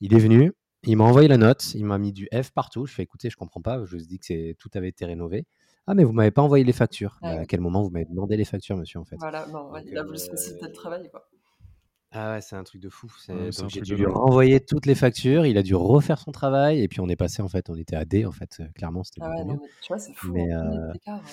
[0.00, 0.52] Il est venu,
[0.88, 2.86] il m'a envoyé la note, il m'a mis du F partout.
[2.86, 5.04] Je fais: «Écoutez, je comprends pas, je vous ai dit que c'est tout avait été
[5.06, 5.46] rénové».
[5.86, 7.18] «Ah mais vous m'avez pas envoyé les factures».
[7.22, 9.72] Ah «Bah, à quel moment vous m'avez demandé les factures monsieur, en fait?» voilà, non,
[9.72, 11.28] donc il a voulu se faciliter le heu travail, quoi.
[12.10, 13.06] ah ouais, c'est un truc de fou.
[13.28, 16.88] Ouais, j'ai dû lui renvoyer toutes les factures, il a dû refaire son travail et
[16.88, 19.28] puis on est passé en fait, on était à D en fait, clairement c'était Ah
[19.28, 19.60] beaucoup ouais, non, mieux.
[19.60, 21.18] mais tu vois, c'est fou, hein, Mais, 10 000 heu, d'écart.
[21.26, 21.32] euh.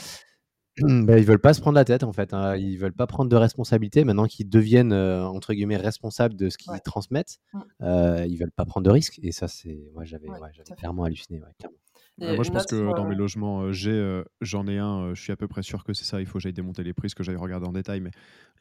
[0.77, 2.55] Bah, ils veulent pas se prendre la tête en fait, hein.
[2.57, 6.57] Ils veulent pas prendre de responsabilité maintenant qu'ils deviennent, heu, entre guillemets «responsables» de ce
[6.57, 10.03] qu'ils Ouais, transmettent, mm, heu, ils veulent pas prendre de risques et ça c'est moi
[10.03, 11.77] j'avais ouais, ouais, j'avais clairement halluciné, ouais, clairement.
[12.23, 15.01] Euh, moi, je pense que dans mes euh, logements euh, G, euh, j'en ai un,
[15.11, 16.21] euh, je suis à peu près sûr que c'est ça.
[16.21, 17.99] Il faut que j'aille démonter les prises, que j'aille regarder en détail.
[18.01, 18.11] Mais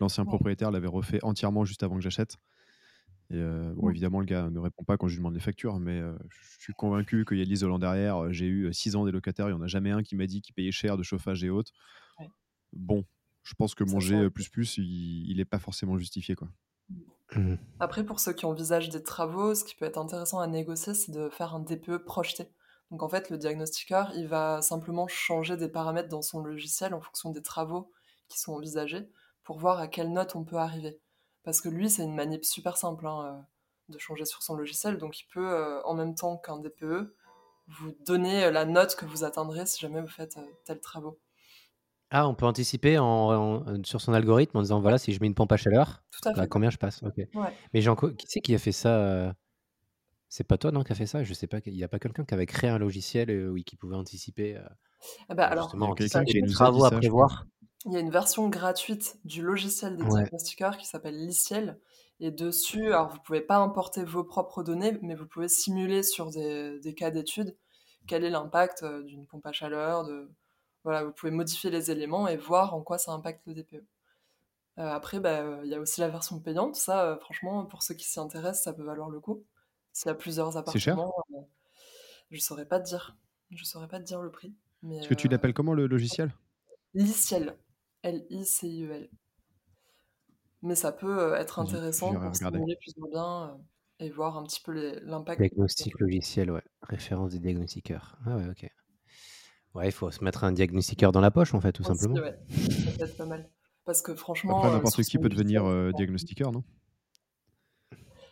[0.01, 2.37] l'ancien ouais, propriétaire l'avait refait entièrement juste avant que j'achète.
[3.31, 3.41] Et
[3.75, 6.01] bon, évidemment, le gars ne répond pas quand je lui demande les factures, mais
[6.31, 8.33] je suis convaincu qu'il y a de l'isolant derrière.
[8.33, 10.43] J'ai eu six ans des locataires, il n'y en a jamais un qui m'a dit
[10.43, 11.73] qu'il payait cher de chauffage et autres.
[12.75, 13.05] Bon,
[13.43, 16.35] je pense que mon G plus plus, il n'est pas forcément justifié.
[16.35, 16.49] Quoi.
[17.35, 17.57] Mmh.
[17.81, 21.13] Après, pour ceux qui envisagent des travaux, ce qui peut être intéressant à négocier, c'est
[21.13, 22.49] de faire un DPE projeté.
[22.91, 27.01] Donc en fait, le diagnostiqueur, il va simplement changer des paramètres dans son logiciel en
[27.01, 27.91] fonction des travaux
[28.29, 29.09] qui sont envisagés
[29.43, 31.01] pour voir à quelle note on peut arriver.
[31.43, 33.43] Parce que lui, c'est une manip super simple hein, euh,
[33.93, 34.99] de changer sur son logiciel.
[34.99, 37.15] Donc il peut, euh, en même temps qu'un DPE,
[37.67, 41.19] vous donner la note que vous atteindrez si jamais vous faites euh, tel travaux.
[42.17, 45.35] Ah, on peut anticiper en, sur son algorithme en disant voilà, si je mets une
[45.35, 47.03] pompe à chaleur, à bah, combien je passe?
[47.73, 49.35] Mais Jean, qui c'est qui a fait ça
[50.29, 51.25] C'est pas toi, non, qui a fait ça?
[51.25, 51.59] Je sais pas.
[51.67, 54.57] Il n'y a pas quelqu'un qui avait créé un logiciel oui, qui pouvait anticiper
[55.29, 57.47] ah bah, alors, justement anticiper les travaux à prévoir.
[57.87, 61.81] Il y a une version gratuite du logiciel des diagnostiqueurs qui s'appelle Liciel.
[62.21, 66.31] Et dessus, alors vous pouvez pas importer vos propres données, mais vous pouvez simuler sur
[66.31, 67.57] des, des cas d'études
[68.07, 70.31] quel est l'impact d'une pompe à chaleur, de,
[70.85, 73.85] voilà, vous pouvez modifier les éléments et voir en quoi ça impacte le DPE.
[74.79, 76.77] Euh, après, bah, il y a aussi la version payante.
[76.77, 79.45] Ça, euh, franchement, pour ceux qui s'y intéressent, ça peut valoir le coup.
[79.93, 81.41] S'il y a plusieurs appartements, euh,
[82.31, 83.17] je saurais pas te dire.
[83.51, 84.55] Je saurais pas te dire le prix.
[84.91, 86.35] Est-ce que tu l'appelles comment le logiciel?
[86.93, 87.57] Liciel.
[88.03, 89.09] L-I-C-I-E-L.
[90.63, 93.59] Mais ça peut être intéressant pour simuler plus ou bien
[94.01, 95.41] et voir un petit peu l'impact.
[95.41, 96.65] Diagnostic logiciel, ouais.
[96.83, 98.19] Référence des diagnostiqueurs.
[98.27, 98.69] Ah ouais, ok.
[99.75, 102.15] Ouais, il faut se mettre un diagnostiqueur dans la poche, en fait, tout simplement.
[102.15, 103.49] Ouais, ça peut être pas mal.
[103.85, 104.59] Parce que franchement.
[104.59, 106.63] Après, n'importe qui peut devenir euh, diagnostiqueur, non?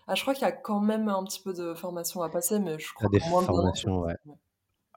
[0.07, 2.59] Ah, Je crois qu'il y a quand même un petit peu de formation à passer,
[2.59, 4.16] mais je crois que des moins formations, ouais.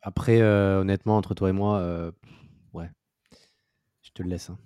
[0.03, 2.11] Après, euh, honnêtement, entre toi et moi, euh,
[2.73, 2.91] ouais,
[4.03, 4.51] je te le laisse.
[4.51, 4.57] Hein.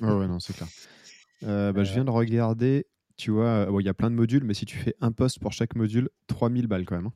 [0.00, 0.68] ouais, non, c'est clair.
[1.42, 4.64] Bah, je viens de regarder, tu vois, il y a plein de modules, mais si
[4.64, 7.06] tu fais un poste pour chaque module, 3000 balles quand même.
[7.06, 7.12] Hein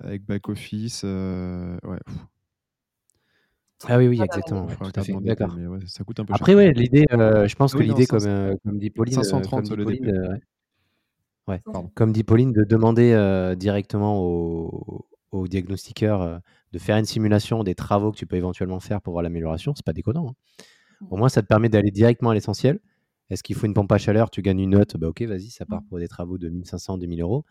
[0.00, 1.02] avec back office.
[1.04, 1.98] Euh, ouais.
[3.86, 4.66] Ah oui, oui, exactement.
[5.20, 5.56] D'accord.
[5.86, 8.78] ça coûte un peu Après, ouais, l'idée, euh, je pense que l'idée, comme, euh, comme
[8.78, 10.40] dit Pauline, 530 comme, dit Pauline,
[11.48, 11.62] ouais.
[11.94, 16.40] comme dit Pauline, de demander directement au, au diagnostiqueur
[16.72, 19.84] de faire une simulation des travaux que tu peux éventuellement faire pour voir l'amélioration, c'est
[19.84, 20.30] pas déconnant.
[20.30, 20.64] Hein.
[21.10, 22.80] Au moins, ça te permet d'aller directement à l'essentiel.
[23.30, 25.64] Est-ce qu'il faut une pompe à chaleur Tu gagnes une note Bah ok, vas-y, ça
[25.64, 25.86] part mmh.
[25.86, 27.44] pour des travaux de 1500, 2000 euros.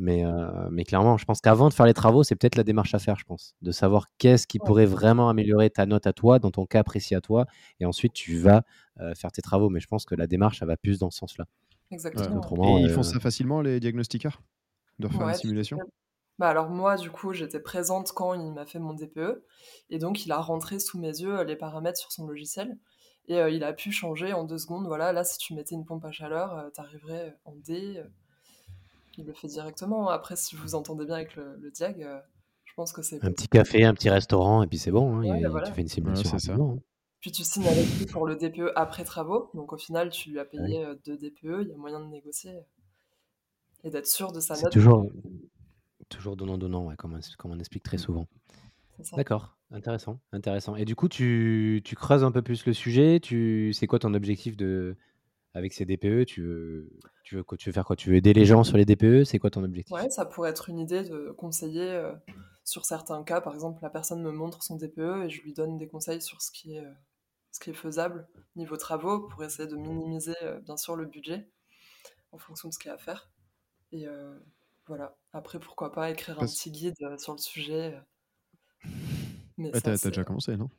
[0.00, 2.94] Mais, euh, mais clairement, je pense qu'avant de faire les travaux, c'est peut-être la démarche
[2.94, 3.54] à faire, je pense.
[3.60, 7.14] De savoir qu'est-ce qui pourrait vraiment améliorer ta note à toi, dans ton cas précis
[7.14, 7.44] à toi.
[7.80, 8.62] Et ensuite, tu vas
[8.98, 9.68] euh, faire tes travaux.
[9.68, 11.44] Mais je pense que la démarche, elle va plus dans ce sens-là.
[11.90, 12.78] Exactement.
[12.78, 14.40] et ils font euh, ça facilement, les diagnostiqueurs
[14.98, 15.76] De faire une simulation?
[16.38, 19.44] bah alors moi, du coup, j'étais présente quand il m'a fait mon DPE.
[19.90, 22.78] Et donc, il a rentré sous mes yeux les paramètres sur son logiciel.
[23.28, 24.86] Et il a pu changer en deux secondes.
[24.86, 28.02] Voilà, là, si tu mettais une pompe à chaleur, tu arriverais en D
[29.20, 30.08] il le fait directement.
[30.08, 32.18] Après, si vous entendez bien avec le, diag, euh,
[32.64, 33.22] je pense que c'est.
[33.24, 35.20] Un petit café, un petit restaurant, et puis c'est bon.
[35.20, 36.38] Hein, bah tu fais une simulation.
[36.38, 36.54] ça.
[36.54, 36.78] Hein.
[37.20, 39.50] Puis tu signes avec lui pour le DPE après travaux.
[39.54, 41.62] Donc au final, tu lui as payé euh, deux DPE.
[41.62, 42.52] Il y a moyen de négocier
[43.84, 44.72] et d'être sûr de sa note.
[44.72, 45.06] Toujours,
[46.08, 48.26] toujours donnant-donnant, ouais, comme, on, on explique très souvent.
[49.16, 50.76] D'accord, intéressant, intéressant.
[50.76, 53.18] Et du coup, tu, tu, creuses un peu plus le sujet.
[53.20, 54.96] Tu, c'est quoi ton objectif de,
[55.54, 56.90] avec ces DPE Tu veux,
[57.24, 57.96] tu veux, tu veux faire quoi?
[57.96, 59.94] Tu veux aider les gens sur les DPE C'est quoi ton objectif?
[59.94, 62.12] Ouais, ça pourrait être une idée de conseiller euh,
[62.64, 63.40] sur certains cas.
[63.40, 66.40] Par exemple, la personne me montre son DPE et je lui donne des conseils sur
[66.42, 66.92] ce qui est, euh,
[67.52, 71.48] ce qui est faisable niveau travaux pour essayer de minimiser euh, bien sûr le budget
[72.32, 73.30] en fonction de ce qu'il y a à faire.
[73.92, 74.06] Et
[74.86, 75.16] voilà.
[75.32, 77.98] Après, pourquoi pas écrire un petit guide sur le sujet.
[79.58, 80.70] Mais t'as, déjà commencé, non?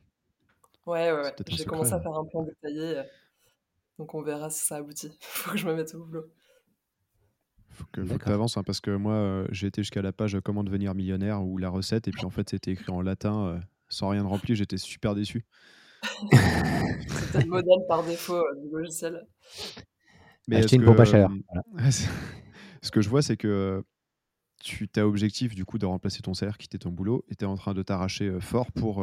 [0.86, 1.34] Ouais, ouais, ouais.
[1.48, 3.02] J'ai commencé à faire un plan détaillé.
[3.98, 5.16] Donc on verra si ça aboutit.
[5.20, 6.24] Faut que je me mette au boulot.
[7.70, 10.12] Faut que, faut que tu avances, hein, parce que moi, euh, j'ai été jusqu'à la
[10.12, 13.46] page Comment devenir millionnaire ou la recette, et puis en fait, c'était écrit en latin,
[13.46, 15.46] euh, sans rien de rempli, j'étais super déçu.
[17.08, 19.26] c'était le modèle par défaut euh, du logiciel.
[20.48, 21.30] Mais Acheter une pompe à chaleur.
[22.82, 23.82] ce que je vois, c'est que
[24.58, 27.48] tu as objectif du coup de remplacer ton salaire, quitter ton boulot, et tu es
[27.48, 29.02] en train de t'arracher fort pour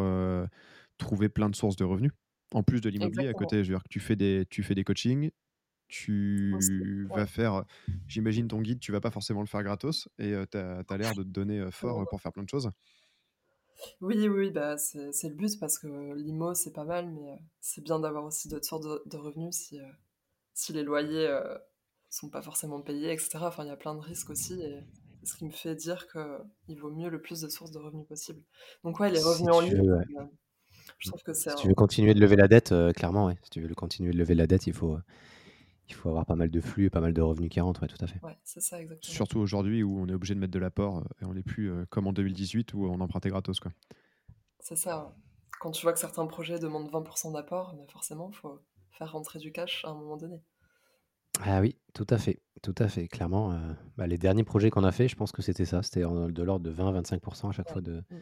[0.97, 2.11] trouver plein de sources de revenus.
[2.51, 4.75] En plus de l'immobilier à côté, je veux dire que tu fais des, tu fais
[4.75, 5.31] des coachings,
[5.87, 7.63] tu vas faire,
[8.07, 11.23] j'imagine ton guide, tu vas pas forcément le faire gratos et tu as, l'air de
[11.23, 12.71] te donner fort pour faire plein de choses.
[14.01, 17.99] Oui, oui, bah, c'est le but parce que l'IMO c'est pas mal, mais c'est bien
[17.99, 19.79] d'avoir aussi d'autres sortes de, revenus si,
[20.53, 21.29] si les loyers
[22.09, 23.39] sont pas forcément payés, etc.
[23.41, 24.83] Enfin, il y a plein de risques aussi et
[25.23, 28.41] ce qui me fait dire qu'il vaut mieux le plus de sources de revenus possible.
[28.83, 30.29] Donc, ouais, les revenus en ligne,
[30.99, 33.37] si tu veux continuer de lever la dette, euh, clairement, ouais.
[33.43, 34.97] Si tu veux continuer de lever la dette, il faut,
[35.87, 37.87] il faut avoir pas mal de flux et pas mal de revenus qui rentrent, ouais,
[37.87, 38.19] tout à fait.
[38.23, 39.13] Ouais, c'est ça exactement.
[39.13, 42.07] Surtout aujourd'hui où on est obligé de mettre de l'apport et on n'est plus comme
[42.07, 43.59] en 2018 où on empruntait gratos.
[43.59, 43.71] Quoi.
[44.59, 45.13] C'est ça.
[45.59, 48.59] Quand tu vois que certains projets demandent 20% d'apport, mais forcément, il faut
[48.91, 50.41] faire rentrer du cash à un moment donné.
[51.41, 53.07] Ah oui, tout à fait, tout à fait.
[53.07, 53.57] Clairement,
[53.97, 55.83] bah, les derniers projets qu'on a fait, je pense que c'était ça.
[55.83, 58.15] C'était de l'ordre de 20-25% à chaque fois de, mmh.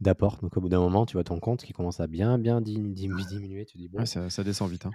[0.00, 0.38] D'apport.
[0.42, 3.64] Donc au bout d'un moment, tu vois ton compte qui commence à bien, bien diminuer.
[3.64, 4.86] Tu dis, bon, ça, descend vite.
[4.86, 4.92] Hein.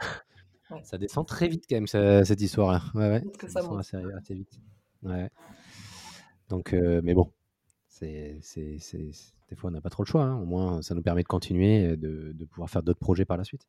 [0.84, 2.84] Ça descend très vite quand même, cette histoire-là.
[2.94, 3.24] Ouais, ouais.
[3.48, 4.60] ça, descend assez, vite.
[5.02, 5.30] Ouais.
[6.50, 7.32] Donc, euh, mais bon,
[7.88, 8.78] c'est, c'est,
[9.50, 10.24] des fois, on n'a pas trop le choix.
[10.24, 10.40] Hein.
[10.40, 13.38] Au moins, ça nous permet de continuer et de, de pouvoir faire d'autres projets par
[13.38, 13.68] la suite.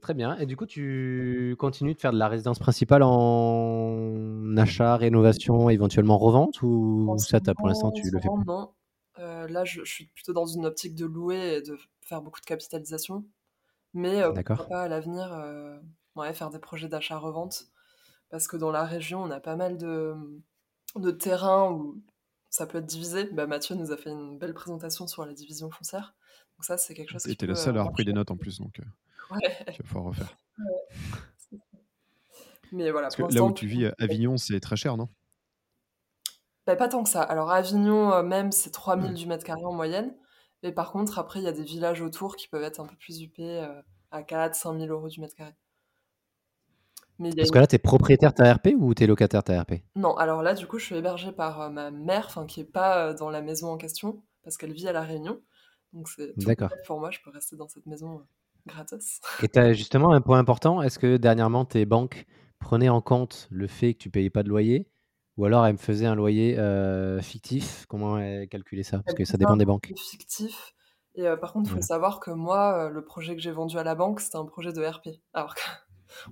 [0.00, 0.36] Très bien.
[0.38, 6.18] Et du coup, tu continues de faire de la résidence principale en achat, rénovation, éventuellement
[6.18, 8.70] revente ou ça, pour l'instant, tu le fais Non.
[9.46, 12.40] Euh, là, je, je, suis plutôt dans une optique de louer et de faire beaucoup
[12.40, 13.24] de capitalisation.
[13.94, 15.78] Mais euh, pourquoi pas à l'avenir euh,
[16.16, 17.68] ouais, faire des projets d'achat-revente
[18.30, 20.14] Parce que dans la région, on a pas mal de,
[20.96, 22.02] de terrains où
[22.50, 23.24] ça peut être divisé.
[23.32, 26.14] Bah, Mathieu nous a fait une belle présentation sur la division foncière.
[26.56, 28.80] Donc ça, c'est quelque chose le seul à avoir pris des notes en plus, donc
[29.30, 29.56] ouais.
[29.72, 30.36] tu vas pouvoir refaire.
[32.72, 35.08] Mais voilà, Parce que là où tu vis, Avignon, c'est très cher, non?
[36.66, 37.22] Bah, Pas tant que ça.
[37.22, 40.14] Alors Avignon, même, c'est 3000 du mètre carré en moyenne.
[40.62, 42.96] Mais par contre, après, il y a des villages autour qui peuvent être un peu
[42.96, 45.54] plus huppés euh, à 4 5 000 euros du mètre carré.
[47.18, 49.74] Mais Parce que là, tu es propriétaire ta RP ou tu es locataire ta RP
[49.94, 53.06] Non, alors là, du coup, je suis hébergée par euh, ma mère, qui n'est pas
[53.06, 55.40] euh, dans la maison en question, parce qu'elle vit à La Réunion.
[55.94, 56.70] Donc, c'est D'accord.
[56.86, 58.26] pour moi, je peux rester dans cette maison
[58.66, 59.20] gratos.
[59.42, 62.26] Et tu as justement un point important est-ce que dernièrement, tes banques
[62.58, 64.90] prenaient en compte le fait que tu ne payais pas de loyer?
[65.36, 67.86] Ou alors elle me faisait un loyer euh, fictif.
[67.88, 69.00] Comment elle calculait ça?
[69.04, 69.92] Parce que ça dépend des banques.
[69.96, 70.74] Fictif.
[71.14, 73.82] Et euh, par contre, il faut savoir que moi, le projet que j'ai vendu à
[73.82, 75.08] la banque, c'était un projet de RP.
[75.32, 75.54] Alors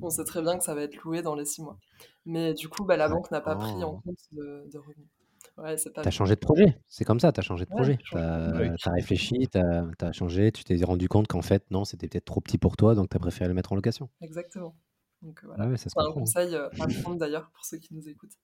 [0.01, 1.79] qu'on sait très bien que ça va être loué dans les six mois.
[2.27, 5.09] Mais du coup, bah, la banque n'a pas pris en compte de, revenus.
[5.57, 7.97] Ouais, tu as changé de projet, c'est comme ça, tu as changé de projet.
[8.03, 12.25] Tu as, réfléchi, tu as, changé, tu t'es rendu compte qu'en fait, non, c'était peut-être
[12.25, 14.09] trop petit pour toi, donc tu as préféré le mettre en location.
[14.21, 14.75] Exactement.
[15.23, 15.77] Donc voilà.
[15.77, 16.71] c'est un conseil à
[17.03, 18.37] prendre d'ailleurs pour ceux qui nous écoutent.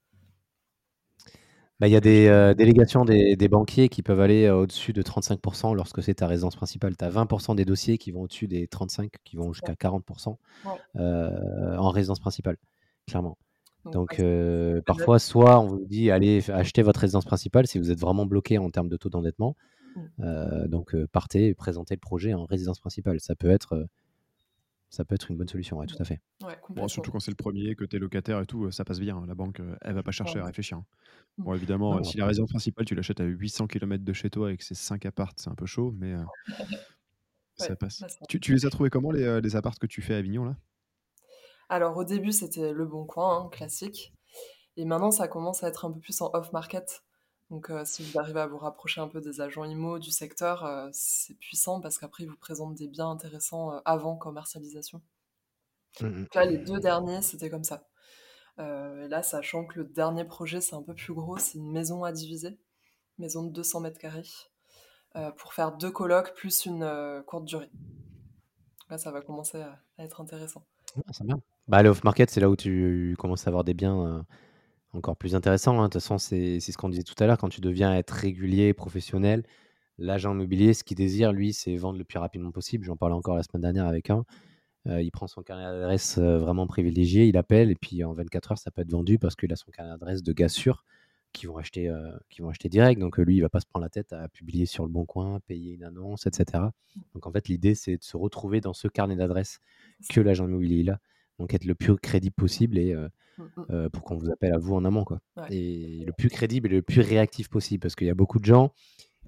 [1.81, 5.01] Bah, il y a des euh, délégations des, banquiers qui peuvent aller euh, au-dessus de
[5.03, 6.95] 35% lorsque c'est ta résidence principale.
[6.95, 10.37] Tu as 20% des dossiers qui vont au-dessus des 35, qui vont jusqu'à 40%
[10.97, 12.59] euh, en résidence principale,
[13.09, 13.39] clairement.
[13.87, 14.23] Donc,
[14.85, 18.59] parfois, soit on vous dit allez acheter votre résidence principale si vous êtes vraiment bloqué
[18.59, 19.57] en termes de taux d'endettement.
[19.97, 20.67] Mmh.
[20.69, 23.21] donc, partez et présentez le projet en résidence principale.
[23.21, 23.89] Ça peut être
[24.91, 26.21] ça peut être une bonne solution, ouais, tout à fait.
[26.69, 29.25] bon, surtout quand c'est le premier, que tu es locataire et tout, ça passe bien.
[29.27, 30.79] La banque, elle va pas chercher à réfléchir.
[30.79, 30.85] Hein.
[31.39, 31.45] Mmh.
[31.45, 34.57] Bon, évidemment, si la résidence principale, tu l'achètes à 800 km de chez toi et
[34.57, 36.15] que c'est 5 appartes, c'est un peu chaud, mais
[37.57, 38.05] ça passe.
[38.29, 40.57] Tu, tu, les as trouvés comment, les, les appartes que tu fais à Avignon, là?
[41.69, 44.13] Alors, au début, c'était le bon coin, hein, classique.
[44.77, 47.05] Et maintenant, ça commence à être un peu plus en off-market.
[47.51, 50.65] Donc, euh, si vous arrivez à vous rapprocher un peu des agents IMO du secteur,
[50.65, 55.03] euh, c'est puissant parce qu'après, ils vous présentent des biens intéressants euh, avant commercialisation.
[56.01, 56.21] Mmh, mmh.
[56.23, 57.89] Donc là, les deux derniers, c'était comme ça.
[58.59, 62.05] et là, sachant que le dernier projet, c'est un peu plus gros, c'est une maison
[62.05, 62.57] à diviser,
[63.19, 64.29] maison de 200 mètres carrés,
[65.39, 67.71] pour faire deux colocs plus une courte durée.
[68.91, 70.67] Là, ça va commencer à, être intéressant.
[71.11, 71.41] c'est bien.
[71.69, 74.25] Bah, le off-market, c'est là où tu commences à avoir des biens
[74.93, 75.85] encore plus intéressant, hein.
[75.85, 78.75] De toute façon, c'est ce qu'on disait tout à l'heure, quand tu deviens être régulier,
[78.75, 79.45] professionnel,
[79.99, 82.85] l'agent immobilier, ce qu'il désire, lui, c'est vendre le plus rapidement possible.
[82.85, 84.25] J'en parlais encore la semaine dernière avec un.
[84.87, 88.53] Euh, il prend son carnet d'adresse euh, vraiment privilégié, il appelle et puis en 24
[88.53, 90.85] heures, ça peut être vendu parce qu'il a son carnet d'adresse de gars sûrs
[91.33, 92.99] qui vont acheter, euh, qui vont acheter direct.
[92.99, 95.39] Donc lui, il va pas se prendre la tête à publier sur le bon coin,
[95.41, 96.65] payer une annonce, etc.
[97.15, 99.61] Donc en fait, l'idée, c'est de se retrouver dans ce carnet d'adresse
[100.09, 100.99] que l'agent immobilier a.
[101.41, 102.95] Donc être le plus crédible possible et
[103.41, 103.89] Mmh, mmh.
[103.91, 105.05] Pour qu'on vous appelle à vous en amont.
[105.05, 105.21] Quoi.
[105.51, 108.45] Et le plus crédible et le plus réactif possible, parce qu'il y a beaucoup de
[108.45, 108.73] gens,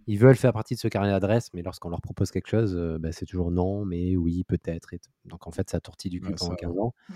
[0.06, 2.98] ils veulent faire partie de ce carnet d'adresse, mais lorsqu'on leur propose quelque chose, euh,
[2.98, 4.90] bah, c'est toujours non, mais oui, peut-être.
[5.24, 6.94] Donc en fait, ça tortille du cul pendant 15 ans.
[7.08, 7.14] Mmh,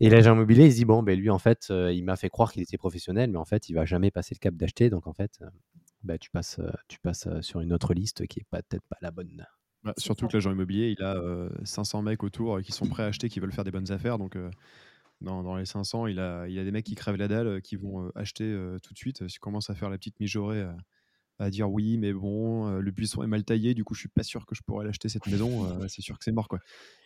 [0.00, 2.28] et l'agent immobilier, il se dit, bon, ben lui, en fait, euh, il m'a fait
[2.28, 4.90] croire qu'il était professionnel, mais en fait, il va jamais passer le cap d'acheter.
[4.90, 5.38] Donc, en fait,
[6.02, 9.46] bah, tu passes, tu passes sur une autre liste qui est peut-être pas la bonne.
[9.84, 11.16] Bah, surtout que l'agent immobilier, il a
[11.64, 14.18] 500 mecs autour qui sont prêts à acheter, qui veulent faire des bonnes affaires.
[14.18, 14.36] Donc,
[15.24, 17.76] dans, les 500, il a, il a des mecs qui crèvent la dalle, euh, qui
[17.76, 19.26] vont euh, acheter euh, tout de suite.
[19.28, 20.64] Si commence à faire la petite mijaurée,
[21.38, 24.22] à dire oui, mais bon, le buisson est mal taillé, du coup, je suis pas
[24.22, 25.88] sûr que je pourrais l'acheter cette maison.
[25.88, 26.60] c'est sûr que c'est mort, quoi.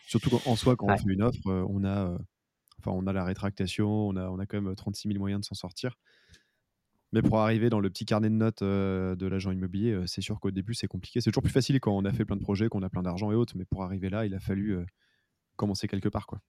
[0.07, 2.19] Surtout en soi, quand on fait une offre, on a,
[2.79, 5.47] enfin, on a la rétractation, on a, on a quand même 36 000 moyens de
[5.47, 5.97] s'en sortir.
[7.13, 10.51] Mais pour arriver dans le petit carnet de notes de l'agent immobilier, c'est sûr qu'au
[10.51, 11.21] début, c'est compliqué.
[11.21, 13.33] C'est toujours plus facile quand on a fait plein de projets, qu'on a plein d'argent
[13.33, 13.55] et autres.
[13.57, 14.79] Mais pour arriver là, il a fallu
[15.57, 16.41] commencer quelque part, quoi.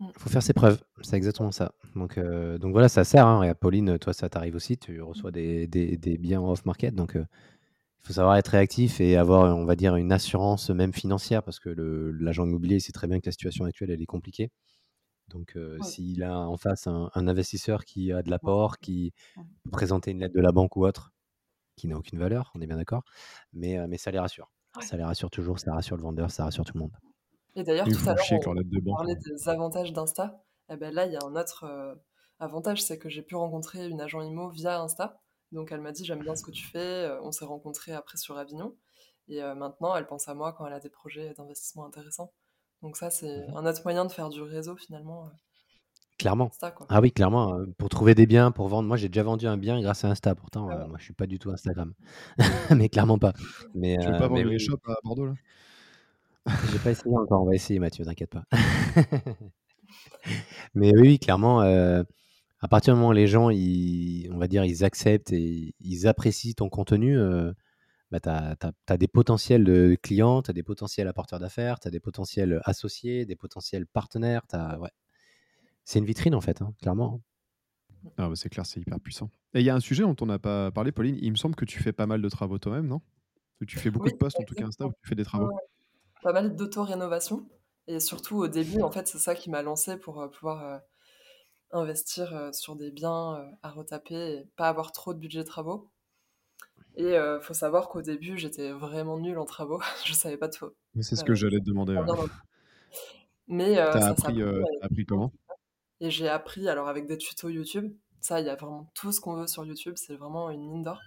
[0.00, 0.12] Il mmh.
[0.16, 1.72] faut faire ses preuves, c'est exactement ça.
[1.94, 3.26] Donc, euh, donc voilà, ça sert.
[3.26, 3.42] Hein.
[3.42, 6.94] Et Pauline, toi, ça t'arrive aussi, tu reçois des, des, des biens off-market.
[6.94, 7.24] Donc, euh,
[8.02, 11.60] il faut savoir être réactif et avoir, on va dire, une assurance même financière parce
[11.60, 11.68] que
[12.18, 14.50] l'agent immobilier sait très bien que la situation actuelle, elle est compliquée.
[15.30, 19.12] Donc, euh, s'il a en face un, investisseur qui a de l'apport, qui
[19.64, 21.12] peut présenter une lettre de la banque ou autre,
[21.76, 23.04] qui n'a aucune valeur, on est bien d'accord,
[23.52, 24.50] mais, mais ça les rassure.
[24.80, 26.96] Ça les rassure toujours, ça rassure le vendeur, ça rassure tout le monde.
[27.56, 30.42] Et d'ailleurs, tout à l'heure, on, parlait des avantages d'Insta.
[30.68, 31.94] Et eh ben là, il y a un autre euh,
[32.38, 35.20] avantage, c'est que j'ai pu rencontrer une agent IMO via Insta.
[35.50, 37.10] Donc elle m'a dit j'aime bien ce que tu fais.
[37.22, 38.76] On s'est rencontrés après sur Avignon.
[39.26, 42.32] Et maintenant, elle pense à moi quand elle a des projets d'investissement intéressants.
[42.82, 45.30] Donc ça, c'est mmh un autre moyen de faire du réseau finalement.
[46.18, 46.50] Clairement.
[46.90, 47.64] Ah oui, clairement.
[47.78, 48.86] pour trouver des biens, pour vendre.
[48.86, 50.34] Moi, j'ai déjà vendu un bien grâce à Insta.
[50.34, 51.94] Pourtant, ah moi, je suis pas du tout Instagram.
[52.76, 53.32] mais clairement pas.
[53.74, 55.34] Mais, tu veux pas vendre les shops à Bordeaux là?
[56.72, 58.44] J'ai pas essayé encore, on va essayer Mathieu, t'inquiète pas.
[60.74, 62.02] Mais oui, clairement, euh,
[62.60, 66.06] à partir du moment où les gens, ils, on va dire, ils acceptent et ils
[66.06, 67.52] apprécient ton contenu, euh,
[68.10, 71.90] bah, tu as, des potentiels de clients, tu as des potentiels apporteurs d'affaires, tu as
[71.90, 74.42] des potentiels associés, des potentiels partenaires.
[74.52, 74.90] Ouais.
[75.84, 77.20] C'est une vitrine en fait, hein, clairement.
[78.16, 79.30] Ah bah, c'est clair, c'est hyper puissant.
[79.54, 81.18] Et il y a un sujet dont on n'a pas parlé, Pauline.
[81.20, 83.00] Il me semble que tu fais pas mal de travaux toi-même, non?
[83.66, 85.50] Tu fais beaucoup de posts, en tout cas Insta, où tu fais des travaux?
[86.22, 87.46] Pas mal d'auto-rénovation.
[87.86, 90.78] Et surtout au début, en fait, c'est ça qui m'a lancé pour pouvoir euh,
[91.72, 95.90] investir euh, sur des biens à retaper et pas avoir trop de budget de travaux.
[97.00, 99.80] Et il faut savoir qu'au début, j'étais vraiment nulle en travaux.
[100.04, 100.70] je savais pas tout.
[100.94, 101.98] Mais c'est ce que j'allais te demander.
[103.48, 104.42] Mais T'as appris,
[104.82, 105.32] appris comment?
[106.00, 107.94] Et j'ai appris alors avec des tutos YouTube.
[108.20, 109.94] Ça, il y a vraiment tout ce qu'on veut sur YouTube.
[109.96, 111.00] C'est vraiment une mine d'or.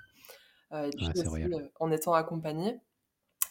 [0.73, 1.07] et puis
[1.79, 2.79] en étant accompagné,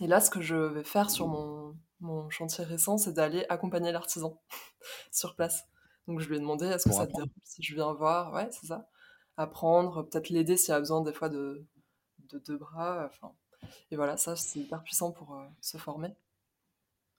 [0.01, 3.93] et là, ce que je vais faire sur mon, mon chantier récent, c'est d'aller accompagner
[3.93, 4.41] l'artisan
[5.13, 5.65] sur place.
[6.09, 8.33] Donc je lui ai demandé, est-ce que ça te dérange si je viens voir?
[8.33, 8.89] Ouais, c'est ça.
[9.37, 11.65] Apprendre, peut-être l'aider s'il a besoin des fois de,
[12.33, 13.07] de deux bras.
[13.07, 13.33] Enfin,
[13.91, 16.09] et voilà, ça, c'est hyper puissant pour euh, se former.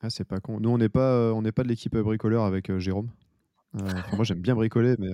[0.01, 0.59] Ah, c'est pas con.
[0.59, 3.09] Nous, on n'est pas, euh, on n'est pas de l'équipe bricoleur avec euh, Jérôme.
[4.13, 5.09] moi, j'aime bien bricoler, mais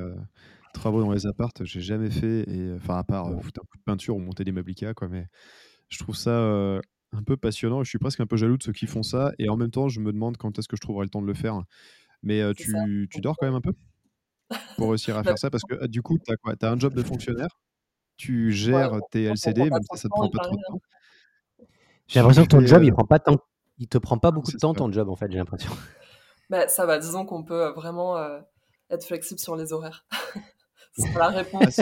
[0.74, 2.50] travaux dans les appartes, j'ai jamais fait.
[2.50, 5.08] Et enfin, à part foutre un coup de peinture ou monter des meubles Ikea, quoi.
[5.08, 5.28] Mais
[5.88, 6.32] je trouve ça
[7.12, 7.84] un peu passionnant.
[7.84, 9.32] Je suis presque un peu jaloux de ceux qui font ça.
[9.39, 11.28] Et en même temps, je me demande quand est-ce que je trouverai le temps de
[11.28, 11.62] le faire.
[12.22, 13.72] Mais tu, tu, dors quand même un peu
[14.76, 15.50] pour réussir à faire ça?
[15.50, 17.62] Parce que du coup, tu as, as un job de fonctionnaire,
[18.20, 20.82] tu gères tes LCD, même si ça te prend pas trop de temps.
[22.07, 23.38] J'ai l'impression que ton job, il prend pas tant...
[23.78, 25.72] il te prend pas beaucoup de temps, ton job, en fait, j'ai l'impression.
[26.49, 28.17] Bah, ça va, disons qu'on peut vraiment
[28.89, 30.05] être flexible sur les horaires.
[30.97, 31.80] C'est la réponse.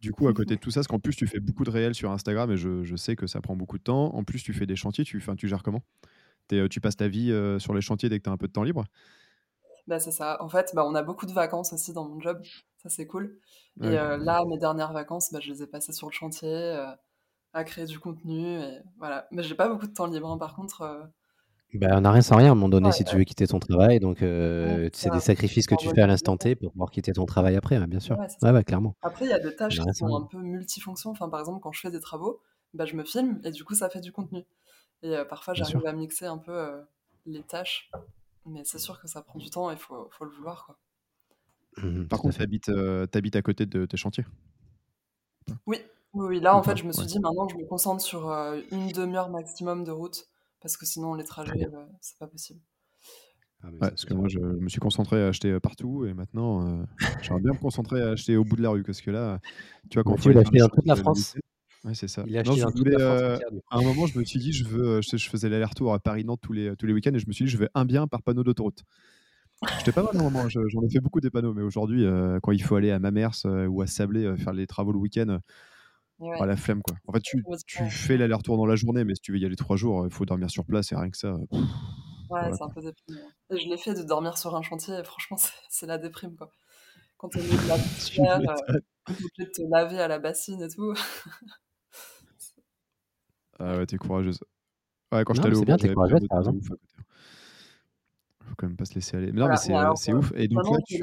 [0.00, 1.94] Du coup, à côté de tout ça, parce qu'en plus, tu fais beaucoup de réels
[1.94, 4.14] sur Instagram et je, sais que ça prend beaucoup de temps.
[4.14, 5.82] En plus, tu fais des chantiers, tu, tu gères comment?
[6.52, 8.48] Euh, Tu passes ta vie euh, sur les chantiers dès que tu as un peu
[8.48, 8.84] de temps libre?
[9.90, 10.42] Bah, C'est ça.
[10.42, 12.40] En fait, bah, on a beaucoup de vacances aussi dans mon job.
[12.78, 13.38] Ça, c'est cool.
[13.82, 16.78] Et euh, là, mes dernières vacances, bah, je les ai passées sur le chantier,
[17.52, 18.60] à créer du contenu.
[18.60, 19.26] Et voilà.
[19.32, 20.30] Mais j'ai pas beaucoup de temps libre.
[20.30, 20.38] Hein.
[20.38, 21.10] Par contre,
[21.74, 23.58] bah, on n'a rien sans rien à un moment donné si tu veux quitter ton
[23.58, 23.98] travail.
[23.98, 27.56] Donc, c'est des sacrifices que tu fais à l'instant T pour pouvoir quitter ton travail
[27.56, 28.16] après, bien sûr.
[28.42, 28.94] Ouais, clairement.
[29.02, 31.10] Après, il y a des tâches qui sont un peu multifonctions.
[31.10, 32.40] Enfin, par exemple, quand je fais des travaux,
[32.74, 34.46] bah, je me filme et du coup, ça fait du contenu.
[35.02, 36.84] Et parfois, j'arrive à mixer un peu
[37.26, 37.90] les tâches.
[38.46, 40.66] Mais c'est sûr que ça prend du temps et il faut, faut, le vouloir.
[40.66, 40.78] Quoi.
[41.78, 44.24] Mmh par contre, tu habites, à côté de tes chantiers
[45.66, 45.78] Oui,
[46.14, 48.30] oui, là, en fait, je me suis dit, maintenant, je me concentre sur
[48.72, 50.26] une demi-heure maximum de route
[50.60, 52.60] parce que sinon les trajets, euh, c'est pas possible.
[53.62, 56.84] Ah, parce que moi, je me suis concentré à acheter euh, partout et maintenant, euh,
[57.20, 59.38] j'aimerais bien me concentrer à acheter au bout de la rue parce que là,
[59.90, 61.36] tu vois, quand tu l'as acheté dans toute la France?
[61.84, 62.24] Ouais, c'est ça.
[62.26, 62.74] Il a dans la France
[63.70, 66.52] à un moment, je me suis dit, je veux, je, faisais l'aller-retour à Paris-Nantes tous
[66.52, 68.44] les, tous les week-ends et je me suis dit, je veux un bien par panneau
[68.44, 68.84] d'autoroute.
[69.78, 72.06] J'étais pas mal au moment, j'en ai fait beaucoup des panneaux, mais aujourd'hui,
[72.42, 75.38] quand il faut aller à Mamers ou à Sablé faire les travaux le week-end,
[76.38, 76.96] ah, la flemme, quoi.
[77.06, 79.56] En fait, tu, tu fais l'aller-retour dans la journée, mais si tu veux y aller
[79.56, 81.32] trois jours, il faut dormir sur place et rien que ça.
[81.32, 83.28] ouais, c'est un peu déprimant.
[83.50, 85.38] Je l'ai fait de dormir sur un chantier, et franchement,
[85.70, 86.50] c'est la déprime, quoi.
[87.16, 90.94] Quand t'es de la poussière, euh, de te laver à la bassine et tout.
[93.60, 94.40] Ah ouais, t'es courageuse.
[95.12, 96.58] Ouais, quand je t'allais au bien, t'es courageuse, par exemple.
[96.70, 97.02] Hein.
[98.44, 99.32] Faut quand même pas se laisser aller.
[99.32, 100.32] Mais non, mais c'est euh, ouf.
[100.34, 100.98] Et donc là, tu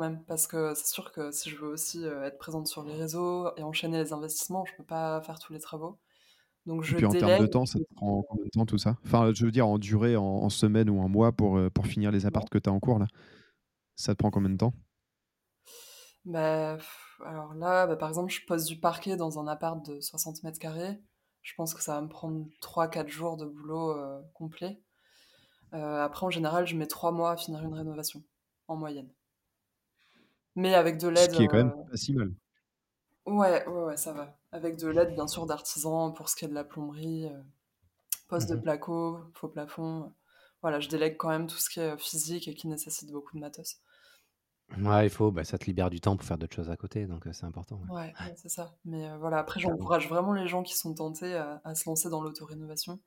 [0.00, 2.94] même, parce que c'est sûr que si je veux aussi euh, être présente sur les
[2.94, 5.98] réseaux et enchaîner les investissements, je peux pas faire tous les travaux.
[6.66, 8.78] Donc je et puis en termes de temps, ça te prend combien de temps tout
[8.78, 8.96] ça?
[9.04, 12.10] Enfin, je veux dire en durée, en, semaine ou en mois pour, euh, pour finir
[12.10, 13.06] les appartes que tu as en cours là?
[13.96, 14.74] Ça te prend combien de temps?
[16.24, 16.76] Bah,
[17.24, 20.58] alors là, bah, par exemple, je pose du parquet dans un appart de 60 mètres
[20.58, 21.00] carrés.
[21.42, 24.80] Je pense que ça va me prendre 3-4 jours de boulot euh, complet.
[25.72, 28.22] après, en général, je mets trois mois à finir une rénovation,
[28.68, 29.08] en moyenne.
[30.54, 31.30] Mais avec de l'aide.
[31.30, 32.32] Ce qui est quand même pas si mal.
[33.26, 34.36] Ouais, ouais, ouais, ça va.
[34.52, 37.30] Avec de l'aide, bien sûr, d'artisans pour ce qui est de la plomberie,
[38.28, 40.12] poste de mmh placo, faux plafond.
[40.62, 43.40] Voilà, je délègue quand même tout ce qui est physique et qui nécessite beaucoup de
[43.40, 43.80] matos.
[44.76, 47.06] Ouais, il faut, bah, ça te libère du temps pour faire d'autres choses à côté,
[47.06, 47.80] donc c'est important.
[47.88, 48.76] Ouais, c'est ça.
[48.84, 53.00] Mais voilà, après, j'encourage vraiment les gens qui sont tentés à, se lancer dans l'autorénovation.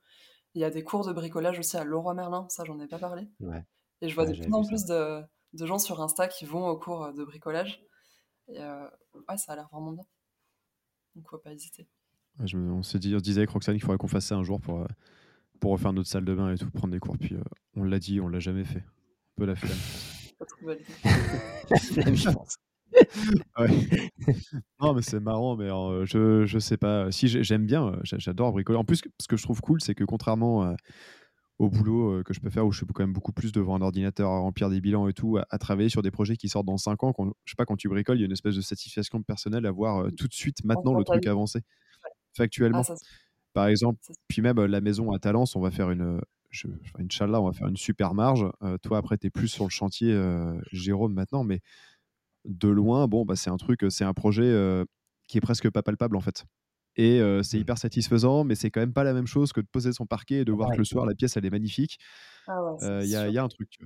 [0.56, 2.98] Il y a des cours de bricolage aussi à Leroy Merlin, ça, j'en ai pas
[2.98, 3.28] parlé.
[3.40, 3.64] Ouais.
[4.02, 5.22] Et je vois de plus en plus de,
[5.54, 7.84] de, gens sur Insta qui vont au cours de bricolage.
[8.48, 10.04] Et ouais, ça a l'air vraiment bien.
[11.16, 11.88] Donc, faut pas hésiter.
[12.40, 14.60] on, s'est dit, on se disait avec Roxane qu'il faudrait qu'on fasse ça un jour
[14.60, 14.86] pour,
[15.60, 17.18] pour refaire notre salle de bain et tout, prendre des cours.
[17.18, 17.38] Puis
[17.76, 18.80] on l'a dit, on l'a jamais fait.
[18.80, 19.78] Un peu la flemme.
[24.82, 25.70] Non, mais c'est marrant, mais
[26.06, 27.12] je, je sais pas.
[27.12, 28.78] Si j'aime bien, j'adore bricoler.
[28.78, 30.76] En plus, ce que je trouve cool, c'est que contrairement
[31.60, 33.82] au boulot que je peux faire, où je suis quand même beaucoup plus devant un
[33.82, 36.78] ordinateur à remplir des bilans et tout, à, travailler sur des projets qui sortent dans
[36.78, 38.62] 5 ans, quand, je sais pas, quand tu bricoles, il y a une espèce de
[38.62, 41.62] satisfaction personnelle à voir tout de suite, maintenant, le truc avancer.
[42.36, 42.82] Factuellement.
[42.88, 42.96] Ah,
[43.54, 46.20] Par exemple, puis même la maison à Talence, on va faire une,
[46.52, 46.68] je,
[47.00, 48.46] Inch'Allah, on va faire une super marge.
[48.62, 51.62] Euh, toi, après, tu es plus sur le chantier, euh, Jérôme, maintenant, mais
[52.46, 54.86] de loin, bon, bah, c'est un truc, c'est un projet euh,
[55.28, 56.46] qui est presque pas palpable, en fait.
[56.98, 57.62] Et c'est mmh.
[57.62, 60.40] hyper satisfaisant, mais c'est quand même pas la même chose que de poser son parquet
[60.40, 61.98] et de voir que le soir, la pièce, elle est magnifique.
[62.50, 63.86] Il ah y, a un truc, tu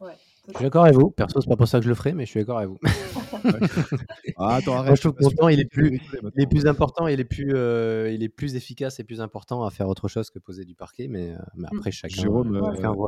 [0.00, 0.12] vois.
[0.48, 1.10] Je suis d'accord avec vous.
[1.10, 2.78] Perso, c'est pas pour ça que je le ferai, mais je suis d'accord avec vous.
[4.36, 4.96] ah, attends, arrête.
[4.96, 5.16] je trouve
[5.50, 6.00] il est plus,
[6.36, 9.64] il est plus important, il est plus, euh, il est plus efficace et plus important
[9.64, 11.08] à faire autre chose que poser du parquet.
[11.08, 12.22] Mais, euh, mais après, chacun.
[12.22, 13.06] Jérôme, euh,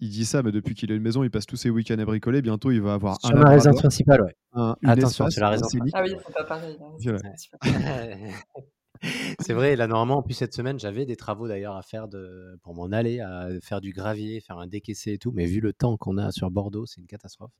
[0.00, 2.04] il dit ça, mais depuis qu'il a une maison, il passe tous ses week-ends à
[2.04, 2.42] bricoler.
[2.42, 3.42] Bientôt, il va avoir sur un.
[3.42, 4.34] la résidence principale, ouais.
[4.84, 6.78] Attention, c'est la résidence Ah oui, c'est pas pareil.
[7.64, 8.30] Hein,
[9.40, 12.58] C'est vrai, là, normalement, en plus, cette semaine, j'avais des travaux d'ailleurs à faire de,
[12.62, 15.32] pour m'en aller, à faire du gravier, faire un décaissé et tout.
[15.32, 17.52] Mais vu le temps qu'on a sur Bordeaux, c'est une catastrophe.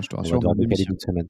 [0.00, 1.28] je te rassure, on une semaine.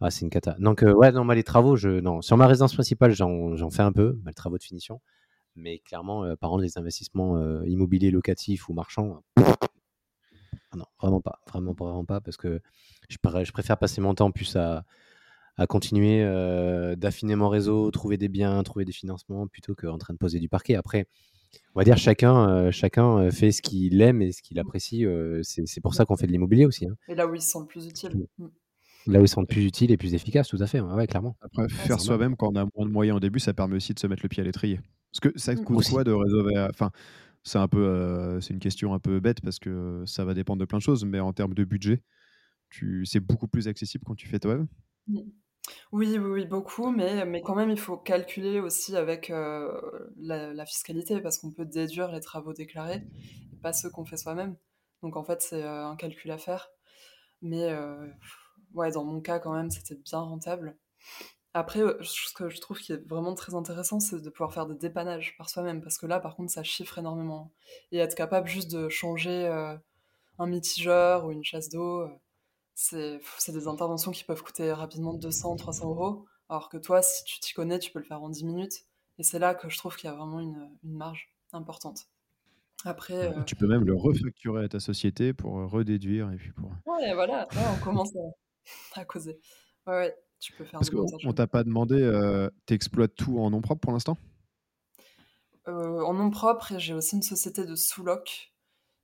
[0.00, 0.56] Ah, c'est une cata.
[0.58, 2.22] Donc, euh, ouais, non, les travaux, je, non.
[2.22, 5.00] Sur ma résidence principale, j'en fais un peu, les travaux de finition.
[5.56, 9.22] Mais clairement, euh, par contre, les investissements euh, immobiliers locatifs ou marchands,
[10.76, 11.40] non, vraiment pas.
[11.48, 12.60] Vraiment, vraiment pas, parce que
[13.08, 14.84] je, je préfère passer mon temps plus à
[15.60, 16.24] à continuer
[16.96, 20.48] d'affiner mon réseau, trouver des biens, trouver des financements, plutôt qu'en train de poser du
[20.48, 20.74] parquet.
[20.74, 21.06] Après,
[21.74, 25.04] on va dire chacun, chacun fait ce qu'il aime et ce qu'il apprécie.
[25.42, 26.86] c'est pour ça qu'on fait de l'immobilier aussi.
[26.86, 26.94] Hein.
[27.08, 28.26] Et là où il se sent le plus utile.
[28.38, 28.46] Mmh.
[29.06, 30.80] Là où il se sent le plus utile et plus efficace, tout à fait.
[30.80, 31.36] Ouais, clairement.
[31.42, 33.98] Après, faire soi-même quand on a moins de moyens au début, ça permet aussi de
[33.98, 34.80] se mettre le pied à l'étrier.
[35.12, 35.64] Parce que ça mmh.
[35.64, 36.90] coûte quoi de réserver Enfin,
[37.42, 40.64] c'est un peu, c'est une question un peu bête parce que ça va dépendre de
[40.64, 42.02] plein de choses, mais en termes de budget,
[42.70, 43.04] tu...
[43.04, 44.66] c'est beaucoup plus accessible quand tu fais toi-même.
[45.92, 49.80] Oui, oui, beaucoup, mais, mais quand même, il faut calculer aussi avec euh,
[50.16, 53.02] la, fiscalité, parce qu'on peut déduire les travaux déclarés,
[53.62, 54.56] pas ceux qu'on fait soi-même.
[55.02, 56.70] Donc en fait, c'est euh, un calcul à faire.
[57.42, 58.06] Mais euh,
[58.74, 60.76] ouais, dans mon cas, quand même, c'était bien rentable.
[61.54, 64.76] Après, ce que je trouve qui est vraiment très intéressant, c'est de pouvoir faire des
[64.76, 67.52] dépannages par soi-même, parce que là, par contre, ça chiffre énormément.
[67.92, 69.48] Et être capable juste de changer
[70.38, 72.08] un mitigeur ou une chasse d'eau
[72.82, 76.24] c'est des interventions qui peuvent coûter rapidement 200, 300 euros.
[76.48, 78.86] Alors que toi, si tu t'y connais, tu peux le faire en 10 minutes.
[79.18, 82.08] Et c'est là que je trouve qu'il y a vraiment une, marge importante.
[82.86, 86.70] Après, Tu peux même le refacturer à ta société pour euh, redéduire et puis pour.
[86.86, 88.12] Ouais, voilà, on commence
[88.94, 89.38] à, causer.
[89.86, 90.80] Ouais, ouais, tu peux faire.
[90.80, 94.16] Parce qu'on t'a pas demandé, euh, tu exploites tout en nom propre pour l'instant?
[95.68, 98.54] Euh, En nom propre, et j'ai aussi une société de sous-loc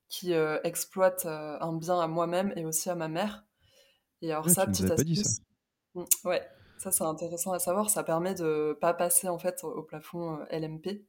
[0.08, 3.45] qui exploite un bien à moi-même et aussi à ma mère.
[4.22, 5.40] Et alors ça, petite astuce.
[5.94, 6.46] Mmh, ouais,
[6.78, 7.90] ça c'est intéressant à savoir.
[7.90, 11.04] Ça permet de pas passer en fait au plafond euh, LMP.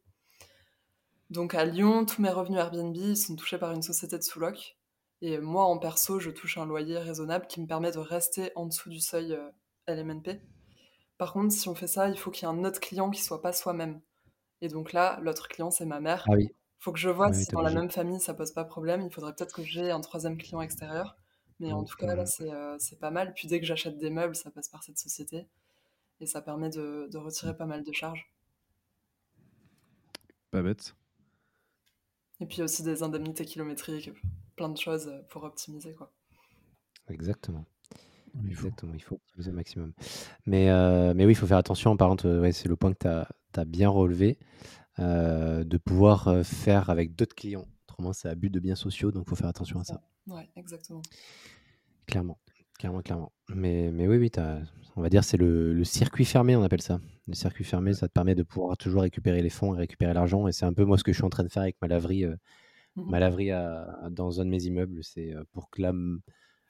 [1.29, 4.77] Donc à Lyon, tous mes revenus Airbnb sont touchés par une société de sous-loc.
[5.21, 8.67] Et moi, en perso, je touche un loyer raisonnable qui me permet de rester en
[8.67, 9.49] dessous du seuil euh,
[9.87, 10.41] LMNP.
[11.17, 13.23] Par contre, si on fait ça, il faut qu'il y ait un autre client qui
[13.23, 13.99] soit pas soi-même.
[14.61, 16.23] Et donc là, l'autre client, c'est ma mère.
[16.27, 16.51] Ah oui.
[16.79, 19.01] Faut que je vois ah si dans la même famille, ça pose pas problème.
[19.01, 21.17] Il faudrait peut-être que j'ai un troisième client extérieur.
[21.59, 23.33] Mais en tout cas, là, euh, c'est pas mal.
[23.33, 25.47] Puis dès que j'achète des meubles, ça passe par cette société.
[26.19, 28.31] Et ça permet de, de retirer pas mal de charges.
[30.51, 30.95] Pas bête.
[32.39, 34.11] Et puis aussi des indemnités kilométriques,
[34.55, 35.93] plein de choses pour optimiser.
[35.93, 36.11] Quoi.
[37.09, 37.65] Exactement.
[38.45, 39.93] Exactement, il faut optimiser au maximum.
[40.45, 41.97] Mais, euh, mais oui, il faut faire attention.
[41.97, 44.37] Par contre, ouais, c'est le point que tu as, as, bien relevé,
[44.99, 47.65] euh, de pouvoir faire avec d'autres clients.
[47.87, 50.01] Autrement, c'est à but de biens sociaux, donc il faut faire attention à ça.
[50.27, 51.01] Ouais, exactement.
[52.05, 52.39] Clairement,
[52.77, 53.31] clairement, clairement.
[53.49, 54.31] Mais, mais oui, oui,
[54.95, 56.99] on va dire c'est le, le, circuit fermé, on appelle ça.
[57.27, 60.47] Le circuit fermé, ça te permet de pouvoir toujours récupérer les fonds et récupérer l'argent.
[60.47, 61.87] Et c'est un peu moi ce que je suis en train de faire avec ma
[61.87, 62.35] laverie euh,
[62.97, 63.51] Mmh ma laverie
[64.09, 65.93] dans un de mes immeubles, c'est pour que la,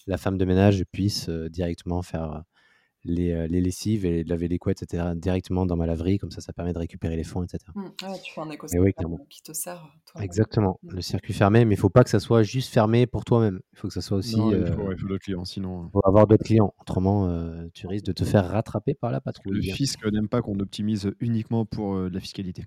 [0.08, 2.44] la femme de ménage puisse directement faire
[3.04, 6.18] les, les, lessives et laver les couettes, etc., directement dans ma laverie.
[6.18, 7.60] Comme ça, ça permet de récupérer les fonds, etc.
[7.74, 7.90] Mmh.
[8.24, 9.88] tu fais un écosystème qui te sert.
[10.06, 10.80] Toi, Exactement.
[10.84, 10.96] Mmh.
[10.96, 13.60] Le circuit fermé, mais il ne faut pas que ça soit juste fermé pour toi-même.
[13.74, 14.36] Il faut que ça soit aussi.
[14.36, 15.88] il faut, d'autres clients, sinon.
[15.88, 16.74] Il faut avoir d'autres clients.
[16.82, 17.30] Autrement,
[17.74, 19.66] tu risques de te faire rattraper par la patrouille.
[19.66, 22.66] Le fisc n'aime pas qu'on optimise uniquement pour de la fiscalité.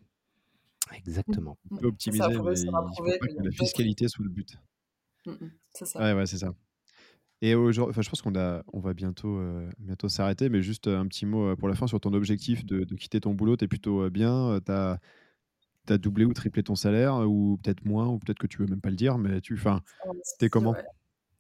[0.95, 1.59] Exactement.
[1.71, 4.57] On peut optimiser, mais il faut pas que la fiscalité soit le but.
[5.73, 6.01] C'est ça.
[6.01, 6.55] Ouais, ouais, c'est ça.
[7.43, 10.89] Et aujourd'hui, enfin, je pense qu'on a, on va bientôt, euh, bientôt s'arrêter, mais juste
[10.89, 13.57] un petit mot euh, pour la fin sur ton objectif de, de quitter ton boulot.
[13.57, 14.99] Tu es plutôt euh, bien, tu as,
[15.99, 18.91] doublé ou triplé ton salaire, ou peut-être moins, ou peut-être que tu veux même pas
[18.91, 19.81] le dire, mais tu, enfin,
[20.41, 20.77] es comment?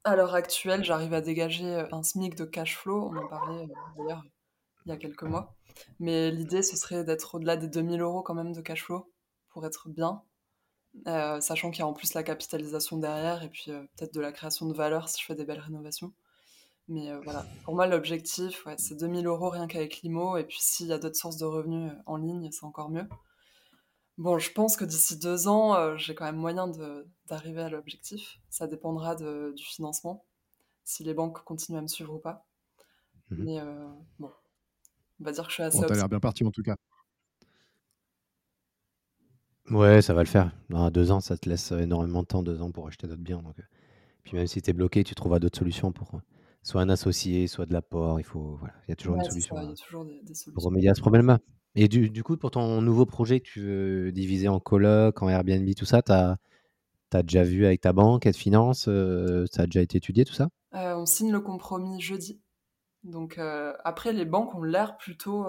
[0.03, 3.11] À l'heure actuelle, j'arrive à dégager un SMIC de cash flow.
[3.12, 4.24] On en parlait d'ailleurs
[4.86, 5.55] il y a quelques mois.
[5.98, 9.12] Mais l'idée, ce serait d'être au-delà des 2000 euros quand même de cash flow
[9.51, 10.22] pour être bien.
[11.07, 14.20] Euh, sachant qu'il y a en plus la capitalisation derrière et puis euh, peut-être de
[14.20, 16.12] la création de valeur si je fais des belles rénovations.
[16.88, 20.59] Mais euh, voilà, pour moi l'objectif, ouais, c'est 2000 euros rien qu'avec l'IMO et puis
[20.61, 23.07] s'il y a d'autres sources de revenus en ligne, c'est encore mieux.
[24.18, 26.70] Bon, je pense que d'ici deux ans, j'ai quand même moyen
[27.26, 28.38] d'arriver à l'objectif.
[28.51, 30.26] Ça dépendra de, du financement,
[30.84, 32.45] si les banques continuent à me suivre ou pas.
[33.30, 33.61] Mmh Mais
[34.18, 34.30] bon,
[35.20, 35.80] on va dire que je suis assez.
[35.80, 36.76] Bon, t'as l'air bien parti en tout cas.
[39.70, 40.50] Ouais, ça va le faire.
[40.68, 43.40] Dans deux ans, ça te laisse énormément de temps, deux ans pour acheter d'autres biens.
[43.42, 43.62] Donc, euh.
[44.24, 46.18] Puis même si tu es bloqué, tu trouveras d'autres solutions pour euh,
[46.62, 48.18] soit un associé, soit de l'apport.
[48.18, 50.52] Il faut, voilà, il y a toujours une solution il y a toujours des, solutions.
[50.52, 51.38] pour remédier à ce problème-là.
[51.76, 55.28] Et du, du coup, pour ton nouveau projet que tu veux diviser en coloc, en
[55.28, 56.36] Airbnb, tout ça, tu as,
[57.22, 60.48] déjà vu avec ta banque, te finance euh, Ça a déjà été étudié, tout ça?
[60.72, 62.40] On signe le compromis jeudi.
[63.04, 63.38] Donc
[63.84, 65.46] après, les banques ont l'air plutôt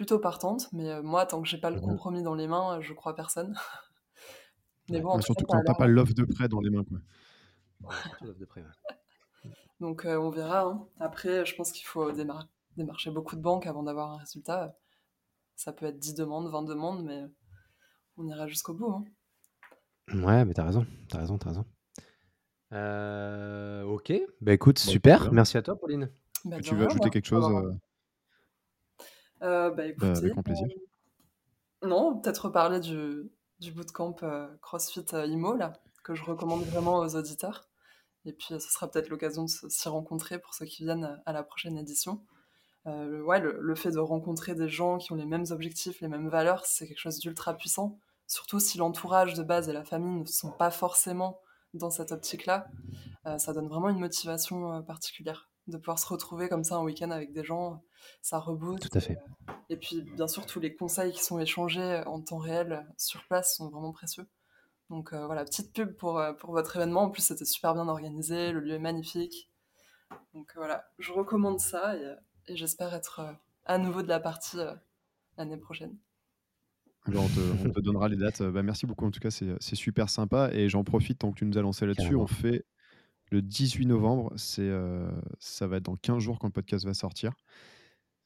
[0.00, 2.78] plutôt partante, mais euh, moi, tant que j'ai pas le mmh compromis dans les mains,
[2.78, 3.54] euh, je crois personne.
[4.88, 6.84] mais bon, surtout quand t'as pas l'offre de prêt dans les mains.
[6.84, 7.00] Quoi.
[8.22, 8.64] de prêt,
[9.80, 10.62] Donc euh, on verra.
[10.62, 10.86] Hein.
[11.00, 14.74] Après, je pense qu'il faut démarcher beaucoup de banques avant d'avoir un résultat.
[15.54, 17.26] Ça peut être 10 demandes, 20 demandes, mais
[18.16, 18.90] on ira jusqu'au bout.
[18.90, 19.04] Hein.
[20.14, 21.66] Ouais, mais t'as raison, t'as raison, t'as raison.
[23.86, 25.30] ok, bah écoute, super.
[25.30, 26.10] Merci à toi, Pauline.
[26.46, 27.76] Bah, tu veux ajouter quelque chose
[29.42, 30.66] euh, bah, bah, écoutez, avec plaisir.
[31.82, 33.30] Euh, non, peut-être reparler du,
[33.60, 35.72] du bootcamp euh, CrossFit IMO, là,
[36.04, 37.68] que je recommande vraiment aux auditeurs.
[38.26, 41.42] Et puis, ce sera peut-être l'occasion de s'y rencontrer pour ceux qui viennent à la
[41.42, 42.22] prochaine édition.
[42.84, 46.66] ouais, le, fait de rencontrer des gens qui ont les mêmes objectifs, les mêmes valeurs,
[46.66, 47.98] c'est quelque chose d'ultra puissant.
[48.26, 51.40] Surtout si l'entourage de base et la famille ne sont pas forcément
[51.72, 52.68] dans cette optique-là,
[53.38, 57.32] ça donne vraiment une motivation particulière de pouvoir se retrouver comme ça un week-end avec
[57.32, 57.82] des gens,
[58.22, 58.90] ça rebooste.
[58.90, 59.18] Tout à fait.
[59.68, 63.56] Et puis, bien sûr, tous les conseils qui sont échangés en temps réel sur place
[63.56, 64.26] sont vraiment précieux.
[64.90, 67.02] Donc euh, voilà, petite pub pour, euh, pour votre événement.
[67.02, 69.48] En plus, c'était super bien organisé, le lieu est magnifique.
[70.34, 73.32] Donc voilà, je recommande ça et, j'espère être euh,
[73.64, 74.56] à nouveau de la partie
[75.38, 75.96] l'année prochaine.
[77.06, 78.42] on, te, donnera les dates.
[78.42, 80.50] Bah, merci beaucoup, en tout cas, c'est super sympa.
[80.52, 82.64] Et j'en profite, tant que tu nous as lancé là-dessus, on fait
[83.30, 85.08] le 18 novembre, c'est, euh,
[85.38, 87.32] ça va être dans 15 jours quand le podcast va sortir.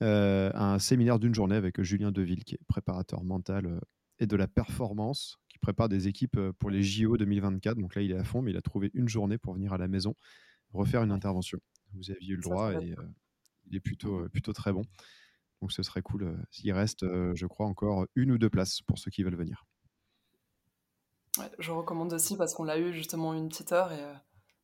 [0.03, 3.81] Euh, un séminaire d'une journée avec Julien Deville, qui est préparateur mental euh,
[4.19, 7.79] et de la performance, qui prépare des équipes pour les JO 2024.
[7.79, 9.79] Donc là, il est à fond, mais il a trouvé une journée pour venir à
[9.79, 10.15] la maison
[10.73, 11.61] refaire une intervention.
[11.93, 12.97] Vous aviez eu le droit et
[13.67, 14.83] il est plutôt, plutôt très bon.
[15.61, 16.37] Donc ce serait cool.
[16.51, 19.65] s'il reste, je crois, encore une ou deux places pour ceux qui veulent venir.
[21.61, 24.03] je recommande aussi parce qu'on l'a eu justement une petite heure et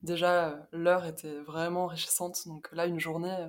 [0.03, 2.47] déjà, l'heure était vraiment enrichissante.
[2.47, 3.49] Donc là, une journée,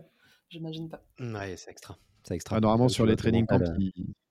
[0.50, 1.04] j'imagine pas.
[1.20, 1.98] Ouais, c'est extra.
[2.24, 2.58] C'est extra.
[2.58, 3.60] Ah, normalement, sur les training camps,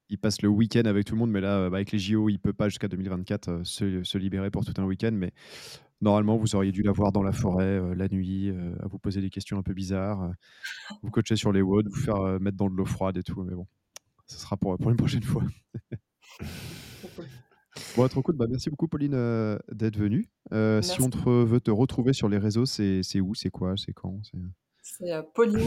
[0.09, 2.39] il, passe le week-end avec tout le monde, mais là, bah, avec les JO, il
[2.39, 5.12] peut pas jusqu'à 2024 euh, se, libérer pour tout un week-end.
[5.12, 5.33] Mais
[6.01, 8.99] normalement, vous auriez dû la voir dans la forêt euh, la nuit, euh, à vous
[8.99, 10.31] poser des questions un peu bizarres,
[11.03, 13.43] vous coacher sur les WOD, vous faire mettre dans de l'eau froide et tout.
[13.43, 13.66] Mais bon,
[14.27, 15.43] ce sera pour, pour une prochaine fois.
[17.97, 18.37] Bon, trop cool.
[18.37, 20.31] Bah, merci beaucoup, Pauline, euh, d'être venue.
[20.53, 21.09] Euh, si on
[21.45, 24.21] veut te retrouver sur les réseaux, c'est où, c'est quoi, c'est quand
[24.83, 25.61] C'est euh, Pauline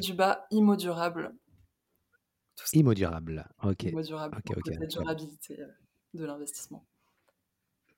[0.00, 1.34] du bas Immo Durable.
[2.72, 3.82] Immo Durable, ok.
[3.84, 4.74] Immo Durable, Ok, ok.
[4.80, 5.58] la durabilité
[6.14, 6.86] de l'investissement.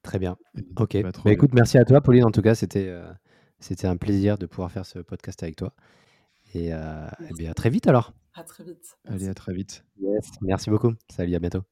[0.03, 0.37] Très bien.
[0.77, 1.03] Ok.
[1.03, 2.25] Bah, bah, écoute, merci à toi, Pauline.
[2.25, 2.93] En tout cas, c'était
[3.59, 5.75] c'était un plaisir de pouvoir faire ce podcast avec toi.
[6.55, 8.13] Et, et bien, à très vite alors.
[8.35, 8.99] À très vite.
[9.05, 9.85] Allez, à très vite.
[10.01, 10.95] Yes, merci beaucoup.
[11.11, 11.63] Salut, à bientôt.